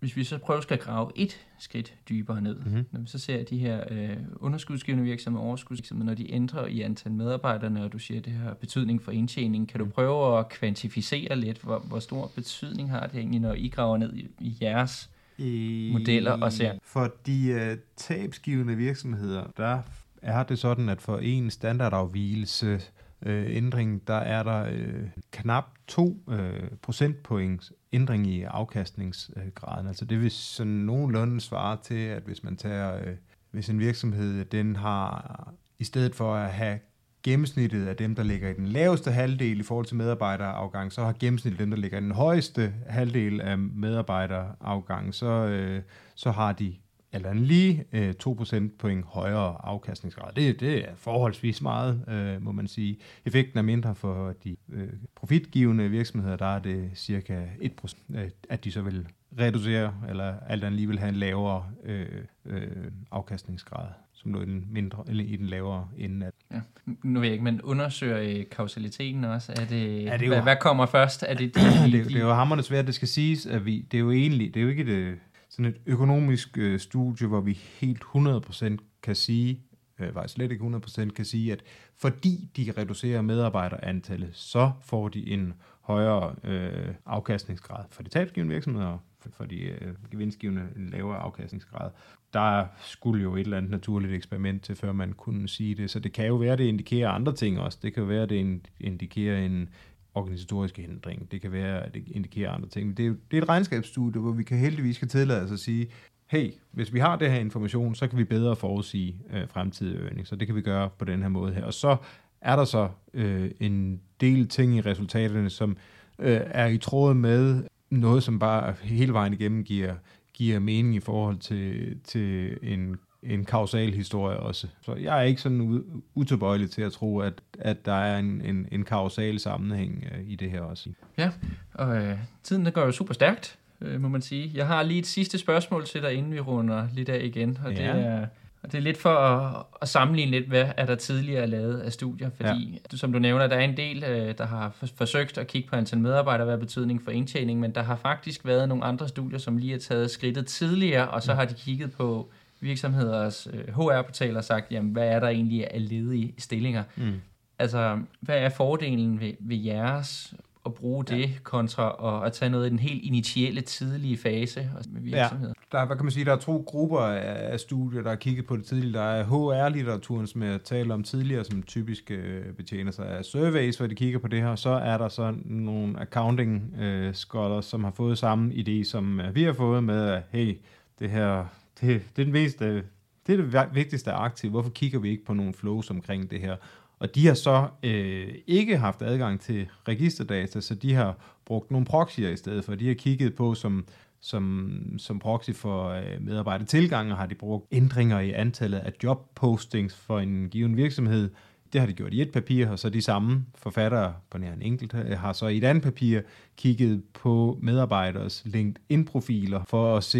Hvis 0.00 0.16
vi 0.16 0.24
så 0.24 0.38
prøver 0.38 0.60
at 0.72 0.80
grave 0.80 1.10
et 1.16 1.40
skridt 1.58 1.94
dybere 2.08 2.40
ned, 2.40 2.56
mm-hmm. 2.56 2.86
når 2.90 3.00
vi 3.00 3.06
så 3.06 3.18
ser 3.18 3.44
de 3.44 3.58
her 3.58 3.84
øh, 3.90 4.16
underskudsgivende 4.36 5.04
virksomheder, 5.04 5.46
overskudsvirksomheder, 5.46 6.06
når 6.06 6.14
de 6.14 6.32
ændrer 6.32 6.66
i 6.66 6.80
antal 6.80 7.12
medarbejdere, 7.12 7.84
og 7.84 7.92
du 7.92 7.98
siger, 7.98 8.18
at 8.20 8.24
det 8.24 8.32
har 8.32 8.54
betydning 8.54 9.02
for 9.02 9.12
indtjening, 9.12 9.68
kan 9.68 9.80
du 9.80 9.86
prøve 9.86 10.38
at 10.38 10.48
kvantificere 10.48 11.36
lidt, 11.36 11.58
hvor, 11.58 11.78
hvor 11.78 11.98
stor 11.98 12.30
betydning 12.34 12.90
har 12.90 13.06
det 13.06 13.18
egentlig, 13.18 13.40
når 13.40 13.54
I 13.54 13.68
graver 13.68 13.96
ned 13.96 14.14
i, 14.14 14.28
i 14.40 14.56
jeres 14.60 15.10
i, 15.38 15.90
modeller 15.92 16.32
og 16.32 16.52
ser? 16.52 16.72
For 16.82 17.12
de 17.26 17.70
uh, 17.72 17.78
tabsgivende 17.96 18.76
virksomheder, 18.76 19.44
der 19.56 19.82
er 20.22 20.42
det 20.42 20.58
sådan, 20.58 20.88
at 20.88 21.02
for 21.02 21.18
en 21.18 21.50
standardafvielse 21.50 22.80
øh, 23.26 23.56
ændring, 23.56 24.06
der 24.06 24.14
er 24.14 24.42
der 24.42 24.66
øh, 24.72 25.08
knap 25.30 25.64
2 25.86 26.16
øh, 26.30 26.70
procentpoints 26.82 27.72
ændring 27.92 28.26
i 28.26 28.42
afkastningsgraden. 28.42 29.86
Altså 29.86 30.04
det 30.04 30.20
vil 30.20 30.30
sådan 30.30 30.72
nogenlunde 30.72 31.40
svare 31.40 31.78
til, 31.82 31.94
at 31.94 32.22
hvis 32.22 32.44
man 32.44 32.56
tager, 32.56 32.96
øh, 32.96 33.14
hvis 33.50 33.68
en 33.68 33.78
virksomhed, 33.78 34.44
den 34.44 34.76
har, 34.76 35.52
i 35.78 35.84
stedet 35.84 36.14
for 36.14 36.34
at 36.34 36.52
have 36.52 36.78
gennemsnittet 37.24 37.86
af 37.86 37.96
dem, 37.96 38.14
der 38.14 38.22
ligger 38.22 38.48
i 38.48 38.54
den 38.54 38.66
laveste 38.66 39.10
halvdel 39.10 39.60
i 39.60 39.62
forhold 39.62 39.86
til 39.86 39.96
medarbejderafgang, 39.96 40.92
så 40.92 41.04
har 41.04 41.14
gennemsnittet 41.20 41.60
dem, 41.60 41.70
der 41.70 41.76
ligger 41.78 41.98
i 41.98 42.00
den 42.00 42.12
højeste 42.12 42.74
halvdel 42.86 43.40
af 43.40 43.58
medarbejderafgang, 43.58 45.14
så, 45.14 45.26
øh, 45.26 45.82
så 46.14 46.30
har 46.30 46.52
de 46.52 46.74
eller 47.14 47.30
en 47.30 47.38
lige 47.38 47.84
øh, 47.92 48.14
2 48.14 48.32
procentpoint 48.32 49.04
højere 49.04 49.56
afkastningsgrad. 49.64 50.32
Det, 50.32 50.60
det 50.60 50.88
er 50.88 50.94
forholdsvis 50.96 51.62
meget, 51.62 52.04
øh, 52.08 52.42
må 52.42 52.52
man 52.52 52.66
sige. 52.66 52.98
Effekten 53.24 53.58
er 53.58 53.62
mindre 53.62 53.94
for 53.94 54.34
de 54.44 54.56
øh, 54.72 54.88
profitgivende 55.16 55.88
virksomheder, 55.88 56.36
der 56.36 56.46
er 56.46 56.58
det 56.58 56.90
cirka 56.94 57.42
1 57.60 57.72
procent, 57.72 58.02
øh, 58.14 58.30
at 58.48 58.64
de 58.64 58.72
så 58.72 58.82
vil 58.82 59.06
reducere, 59.38 59.94
eller 60.08 60.34
alt 60.48 60.64
andet 60.64 60.76
lige 60.76 60.88
vil 60.88 60.98
have 60.98 61.08
en 61.08 61.14
lavere 61.14 61.66
øh, 61.84 62.24
øh, 62.44 62.90
afkastningsgrad 63.10 63.86
som 64.24 64.32
lå 64.32 64.42
i 64.42 64.44
den, 64.44 64.66
mindre, 64.70 65.04
eller 65.08 65.24
i 65.24 65.36
den 65.36 65.46
lavere 65.46 65.88
ende 65.98 66.26
af 66.26 66.30
ja. 66.52 66.60
Nu 67.02 67.20
ved 67.20 67.26
jeg 67.26 67.32
ikke, 67.32 67.44
men 67.44 67.62
undersøger 67.62 68.18
øh, 68.18 68.44
kausaliteten 68.50 69.24
også? 69.24 69.52
Er 69.52 69.64
det, 69.64 70.08
er 70.08 70.16
det 70.16 70.26
jo, 70.26 70.32
hvad, 70.32 70.42
hvad 70.42 70.56
kommer 70.60 70.86
først? 70.86 71.24
Er 71.28 71.34
det, 71.34 71.54
de, 71.54 71.60
de, 71.60 71.98
det, 71.98 72.06
det 72.06 72.16
er 72.16 72.20
jo 72.20 72.32
hammerende 72.32 72.64
svært, 72.64 72.86
det 72.86 72.94
skal 72.94 73.08
siges, 73.08 73.46
at 73.46 73.66
vi, 73.66 73.80
det 73.90 73.96
er 73.96 74.00
jo 74.00 74.10
egentlig, 74.10 74.54
det 74.54 74.60
er 74.60 74.64
jo 74.64 74.70
ikke 74.70 74.86
det, 74.86 75.18
sådan 75.48 75.64
et 75.64 75.80
økonomisk 75.86 76.58
øh, 76.58 76.80
studie, 76.80 77.26
hvor 77.26 77.40
vi 77.40 77.52
helt 77.52 78.02
100% 78.16 78.76
kan 79.02 79.14
sige, 79.14 79.60
øh, 79.98 80.12
faktisk 80.12 80.34
slet 80.34 80.52
ikke 80.52 80.64
100% 80.64 81.10
kan 81.10 81.24
sige, 81.24 81.52
at 81.52 81.62
fordi 81.96 82.50
de 82.56 82.72
reducerer 82.78 83.22
medarbejderantallet, 83.22 84.30
så 84.32 84.72
får 84.82 85.08
de 85.08 85.28
en 85.28 85.54
højere 85.80 86.34
øh, 86.44 86.94
afkastningsgrad 87.06 87.84
for 87.90 88.02
de 88.02 88.08
tabsgivende 88.08 88.54
virksomheder, 88.54 88.98
for, 89.20 89.28
for 89.36 89.44
de 89.44 89.60
øh, 89.60 89.94
gevinstgivende 90.10 90.68
en 90.76 90.90
lavere 90.90 91.18
afkastningsgrad 91.18 91.90
der 92.34 92.66
skulle 92.80 93.22
jo 93.22 93.36
et 93.36 93.40
eller 93.40 93.56
andet 93.56 93.70
naturligt 93.70 94.12
eksperiment 94.12 94.62
til, 94.62 94.76
før 94.76 94.92
man 94.92 95.12
kunne 95.12 95.48
sige 95.48 95.74
det. 95.74 95.90
Så 95.90 95.98
det 95.98 96.12
kan 96.12 96.26
jo 96.26 96.34
være, 96.34 96.56
det 96.56 96.64
indikerer 96.64 97.08
andre 97.08 97.34
ting 97.34 97.60
også. 97.60 97.78
Det 97.82 97.94
kan 97.94 98.02
jo 98.02 98.06
være, 98.06 98.26
det 98.26 98.60
indikerer 98.80 99.38
en 99.38 99.68
organisatorisk 100.14 100.76
hindring. 100.76 101.32
Det 101.32 101.40
kan 101.40 101.52
være, 101.52 101.82
at 101.82 101.94
det 101.94 102.04
indikerer 102.10 102.50
andre 102.50 102.68
ting. 102.68 102.86
Men 102.86 102.96
det 102.96 103.02
er, 103.02 103.06
jo, 103.06 103.16
det 103.30 103.38
er 103.38 103.42
et 103.42 103.48
regnskabsstudie, 103.48 104.20
hvor 104.20 104.32
vi 104.32 104.42
kan 104.42 104.58
heldigvis 104.58 104.98
kan 104.98 105.08
tillade 105.08 105.42
os 105.42 105.52
at 105.52 105.58
sige, 105.58 105.86
hey, 106.26 106.50
hvis 106.70 106.94
vi 106.94 106.98
har 106.98 107.16
det 107.16 107.30
her 107.30 107.38
information, 107.38 107.94
så 107.94 108.08
kan 108.08 108.18
vi 108.18 108.24
bedre 108.24 108.56
forudsige 108.56 109.16
øh, 109.32 109.48
fremtidige 109.48 110.04
earnings, 110.04 110.28
så 110.28 110.36
det 110.36 110.48
kan 110.48 110.56
vi 110.56 110.60
gøre 110.60 110.90
på 110.98 111.04
den 111.04 111.22
her 111.22 111.28
måde 111.28 111.52
her. 111.52 111.64
Og 111.64 111.74
så 111.74 111.96
er 112.40 112.56
der 112.56 112.64
så 112.64 112.88
øh, 113.14 113.50
en 113.60 114.00
del 114.20 114.48
ting 114.48 114.76
i 114.76 114.80
resultaterne, 114.80 115.50
som 115.50 115.76
øh, 116.18 116.40
er 116.44 116.66
i 116.66 116.78
tråd 116.78 117.14
med 117.14 117.64
noget, 117.90 118.22
som 118.22 118.38
bare 118.38 118.74
hele 118.82 119.12
vejen 119.12 119.32
igennem 119.32 119.64
giver, 119.64 119.94
giver 120.34 120.58
mening 120.58 120.94
i 120.94 121.00
forhold 121.00 121.38
til, 121.38 121.96
til 122.04 122.58
en, 122.62 122.96
en 123.22 123.44
kausal 123.44 123.94
historie 123.94 124.36
også. 124.36 124.66
Så 124.82 124.94
jeg 124.94 125.18
er 125.18 125.22
ikke 125.22 125.40
sådan 125.40 125.84
utilbøjelig 126.14 126.70
til 126.70 126.82
at 126.82 126.92
tro, 126.92 127.18
at, 127.18 127.32
at 127.58 127.86
der 127.86 127.94
er 127.94 128.18
en, 128.18 128.40
en, 128.44 128.68
en 128.72 128.84
kausal 128.84 129.40
sammenhæng 129.40 130.04
øh, 130.12 130.30
i 130.30 130.36
det 130.36 130.50
her 130.50 130.60
også. 130.60 130.90
Ja, 131.18 131.30
og 131.74 131.96
øh, 131.96 132.18
tiden 132.42 132.64
der 132.64 132.70
går 132.70 132.82
jo 132.82 132.92
super 132.92 133.14
stærkt, 133.14 133.58
øh, 133.80 134.00
må 134.00 134.08
man 134.08 134.22
sige. 134.22 134.50
Jeg 134.54 134.66
har 134.66 134.82
lige 134.82 134.98
et 134.98 135.06
sidste 135.06 135.38
spørgsmål 135.38 135.86
til 135.86 136.02
dig, 136.02 136.12
inden 136.12 136.32
vi 136.32 136.40
runder 136.40 136.88
lidt 136.92 137.08
af 137.08 137.24
igen, 137.24 137.58
og 137.64 137.72
ja. 137.72 137.96
det 137.96 138.06
er 138.06 138.26
og 138.64 138.72
det 138.72 138.78
er 138.78 138.82
lidt 138.82 138.98
for 138.98 139.14
at, 139.14 139.62
at 139.82 139.88
sammenligne 139.88 140.30
lidt, 140.30 140.48
hvad 140.48 140.66
er 140.76 140.86
der 140.86 140.94
tidligere 140.94 141.46
lavet 141.46 141.80
af 141.80 141.92
studier, 141.92 142.30
fordi 142.36 142.80
ja. 142.92 142.96
som 142.96 143.12
du 143.12 143.18
nævner, 143.18 143.46
der 143.46 143.56
er 143.56 143.60
en 143.60 143.76
del, 143.76 144.04
øh, 144.04 144.34
der 144.38 144.46
har 144.46 144.70
forsøgt 144.96 145.38
at 145.38 145.46
kigge 145.46 145.68
på 145.68 145.76
antal 145.76 145.98
medarbejdere, 145.98 146.46
hvad 146.46 146.58
betydning 146.58 147.02
for 147.02 147.10
indtjening, 147.10 147.60
men 147.60 147.74
der 147.74 147.82
har 147.82 147.96
faktisk 147.96 148.46
været 148.46 148.68
nogle 148.68 148.84
andre 148.84 149.08
studier, 149.08 149.38
som 149.38 149.56
lige 149.56 149.72
har 149.72 149.78
taget 149.78 150.10
skridtet 150.10 150.46
tidligere, 150.46 151.08
og 151.08 151.22
så 151.22 151.34
har 151.34 151.44
de 151.44 151.54
kigget 151.54 151.92
på 151.92 152.30
virksomheders 152.60 153.48
HR-portaler 153.74 154.32
øh, 154.32 154.38
og 154.38 154.44
sagt, 154.44 154.72
jamen, 154.72 154.92
hvad 154.92 155.08
er 155.08 155.20
der 155.20 155.28
egentlig 155.28 155.74
af 155.74 155.88
ledige 155.88 156.34
stillinger? 156.38 156.82
Mm. 156.96 157.20
Altså, 157.58 157.98
hvad 158.20 158.38
er 158.38 158.48
fordelen 158.48 159.20
ved, 159.20 159.32
ved 159.40 159.56
jeres 159.56 160.34
at 160.66 160.74
bruge 160.74 161.04
det, 161.04 161.20
ja. 161.20 161.30
kontra 161.42 162.16
at, 162.18 162.26
at 162.26 162.32
tage 162.32 162.50
noget 162.50 162.66
i 162.66 162.70
den 162.70 162.78
helt 162.78 163.04
initielle, 163.04 163.60
tidlige 163.60 164.16
fase 164.16 164.70
med 164.90 165.00
virksomheder. 165.00 165.52
Ja. 165.56 165.76
Der, 165.76 165.78
er, 165.78 165.86
hvad 165.86 165.96
kan 165.96 166.04
man 166.04 166.12
sige, 166.12 166.24
der 166.24 166.32
er 166.32 166.36
to 166.36 166.64
grupper 166.66 167.00
af, 167.00 167.52
af 167.52 167.60
studier, 167.60 168.02
der 168.02 168.08
har 168.08 168.16
kigget 168.16 168.46
på 168.46 168.56
det 168.56 168.64
tidligere. 168.64 169.02
Der 169.02 169.08
er 169.10 169.24
HR-litteraturen, 169.24 170.26
som 170.26 170.42
jeg 170.42 170.62
talte 170.62 170.92
om 170.92 171.02
tidligere, 171.02 171.44
som 171.44 171.62
typisk 171.62 172.10
øh, 172.10 172.52
betjener 172.52 172.92
sig 172.92 173.08
af 173.08 173.24
surveys, 173.24 173.76
hvor 173.76 173.86
de 173.86 173.94
kigger 173.94 174.18
på 174.18 174.28
det 174.28 174.42
her. 174.42 174.56
Så 174.56 174.70
er 174.70 174.98
der 174.98 175.08
så 175.08 175.34
nogle 175.44 176.00
accounting 176.00 176.74
øh, 176.80 177.14
scholars, 177.14 177.64
som 177.64 177.84
har 177.84 177.90
fået 177.90 178.18
samme 178.18 178.52
idé, 178.54 178.84
som 178.84 179.20
øh, 179.20 179.34
vi 179.34 179.42
har 179.42 179.52
fået 179.52 179.84
med, 179.84 180.08
at 180.08 180.22
hey, 180.30 180.58
det 180.98 181.10
her, 181.10 181.46
det, 181.80 182.02
det 182.16 182.22
er 182.22 182.24
den 182.24 182.32
vigtigste, 182.32 182.82
det 183.26 183.40
er 183.40 183.62
det 183.64 183.74
vigtigste 183.74 184.12
aktiv. 184.12 184.50
Hvorfor 184.50 184.70
kigger 184.70 184.98
vi 184.98 185.10
ikke 185.10 185.24
på 185.24 185.34
nogle 185.34 185.54
flows 185.54 185.90
omkring 185.90 186.30
det 186.30 186.40
her? 186.40 186.56
Og 186.98 187.14
de 187.14 187.26
har 187.26 187.34
så 187.34 187.68
øh, 187.82 188.34
ikke 188.46 188.76
haft 188.76 189.02
adgang 189.02 189.40
til 189.40 189.66
registerdata, 189.88 190.60
så 190.60 190.74
de 190.74 190.94
har 190.94 191.16
brugt 191.44 191.70
nogle 191.70 191.86
proxyer 191.86 192.30
i 192.30 192.36
stedet 192.36 192.64
for. 192.64 192.74
De 192.74 192.88
har 192.88 192.94
kigget 192.94 193.34
på 193.34 193.54
som, 193.54 193.86
som, 194.20 194.72
som 194.98 195.18
proxy 195.18 195.50
for 195.50 195.88
øh, 195.88 196.02
medarbejdertilgang, 196.20 197.14
har 197.14 197.26
de 197.26 197.34
brugt 197.34 197.66
ændringer 197.72 198.20
i 198.20 198.32
antallet 198.32 198.78
af 198.78 198.92
jobpostings 199.02 199.96
for 199.96 200.18
en 200.18 200.48
given 200.48 200.76
virksomhed. 200.76 201.30
Det 201.72 201.80
har 201.80 201.88
de 201.88 201.92
gjort 201.92 202.14
i 202.14 202.22
et 202.22 202.32
papir, 202.32 202.68
og 202.68 202.78
så 202.78 202.90
de 202.90 203.02
samme 203.02 203.46
forfattere 203.54 204.14
på 204.30 204.38
nær 204.38 204.52
en 204.52 204.62
enkelt 204.62 204.94
øh, 204.94 205.18
har 205.18 205.32
så 205.32 205.46
i 205.46 205.56
et 205.56 205.64
andet 205.64 205.82
papir 205.82 206.20
kigget 206.56 207.02
på 207.14 207.58
medarbejderes 207.62 208.42
LinkedIn-profiler 208.44 209.64
for 209.68 209.96
at 209.96 210.04
se 210.04 210.18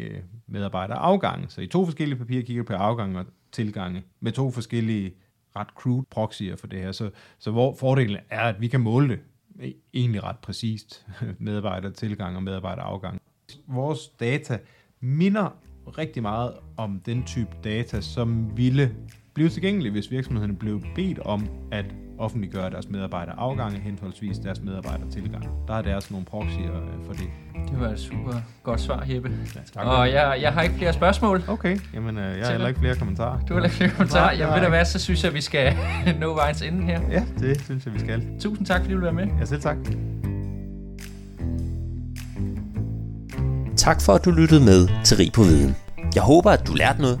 øh, 0.00 0.20
medarbejderafgang. 0.46 1.52
Så 1.52 1.60
i 1.60 1.66
to 1.66 1.84
forskellige 1.84 2.18
papirer 2.18 2.42
kigger 2.42 2.62
på 2.62 2.72
afgang 2.72 3.18
og 3.18 3.26
tilgange 3.52 4.02
med 4.20 4.32
to 4.32 4.50
forskellige 4.50 5.14
ret 5.56 5.68
crude 5.68 6.06
proxyer 6.10 6.56
for 6.56 6.66
det 6.66 6.78
her. 6.78 6.92
Så, 6.92 7.10
så 7.38 7.50
hvor 7.50 7.74
fordelen 7.74 8.16
er, 8.30 8.40
at 8.40 8.60
vi 8.60 8.68
kan 8.68 8.80
måle 8.80 9.08
det 9.08 9.20
egentlig 9.94 10.22
ret 10.22 10.38
præcist, 10.38 11.06
medarbejdertilgang 11.38 12.36
og 12.36 12.42
medarbejderafgang. 12.42 13.20
Vores 13.66 14.08
data 14.08 14.58
minder 15.00 15.50
rigtig 15.98 16.22
meget 16.22 16.54
om 16.76 17.00
den 17.00 17.24
type 17.24 17.50
data, 17.64 18.00
som 18.00 18.56
ville 18.56 18.96
blive 19.36 19.48
tilgængelig, 19.48 19.92
hvis 19.92 20.10
virksomhederne 20.10 20.56
blev 20.56 20.80
bedt 20.94 21.18
om 21.18 21.48
at 21.72 21.84
offentliggøre 22.18 22.70
deres 22.70 22.88
medarbejderafgange, 22.88 23.80
henholdsvis 23.80 24.38
deres 24.38 24.60
medarbejdertilgang. 24.60 25.44
Der 25.68 25.74
er 25.74 25.82
deres 25.82 26.10
nogle 26.10 26.26
proxyer 26.26 26.76
øh, 26.76 27.06
for 27.06 27.12
det. 27.12 27.26
Det 27.70 27.80
var 27.80 27.88
et 27.88 27.98
super 27.98 28.32
godt 28.62 28.80
svar, 28.80 29.04
Jeppe. 29.08 29.30
Ja, 29.54 29.60
tak. 29.74 29.86
Og 29.86 30.10
jeg, 30.10 30.38
jeg 30.40 30.52
har 30.52 30.62
ikke 30.62 30.74
flere 30.74 30.92
spørgsmål. 30.92 31.42
Okay, 31.48 31.78
jamen 31.94 32.18
øh, 32.18 32.38
jeg 32.38 32.46
har 32.46 32.52
heller 32.52 32.68
ikke 32.68 32.80
flere 32.80 32.94
kommentarer. 32.96 33.40
Du 33.40 33.54
har 33.54 33.62
ikke 33.64 33.76
flere 33.76 33.90
kommentarer? 33.90 34.36
Jamen 34.36 34.54
ved 34.54 34.62
du 34.62 34.68
hvad, 34.68 34.84
så 34.84 34.98
synes 34.98 35.24
jeg, 35.24 35.34
vi 35.34 35.40
skal 35.40 35.74
nå 36.20 36.34
vejens 36.34 36.62
ende 36.62 36.82
her. 36.82 37.00
Ja, 37.10 37.24
det 37.38 37.60
synes 37.64 37.86
jeg, 37.86 37.94
vi 37.94 37.98
skal. 37.98 38.26
Tusind 38.40 38.66
tak, 38.66 38.80
fordi 38.80 38.92
du 38.92 38.98
vil 38.98 39.04
være 39.04 39.26
med. 39.26 39.26
Ja, 39.40 39.44
selv 39.44 39.60
tak. 39.60 39.76
Tak 43.76 44.00
for, 44.00 44.12
at 44.12 44.24
du 44.24 44.30
lyttede 44.30 44.64
med 44.64 44.88
til 45.04 45.16
Rig 45.16 45.32
på 45.32 45.42
Viden. 45.42 45.76
Jeg 46.14 46.22
håber, 46.22 46.50
at 46.50 46.66
du 46.66 46.74
lærte 46.74 47.00
noget, 47.00 47.20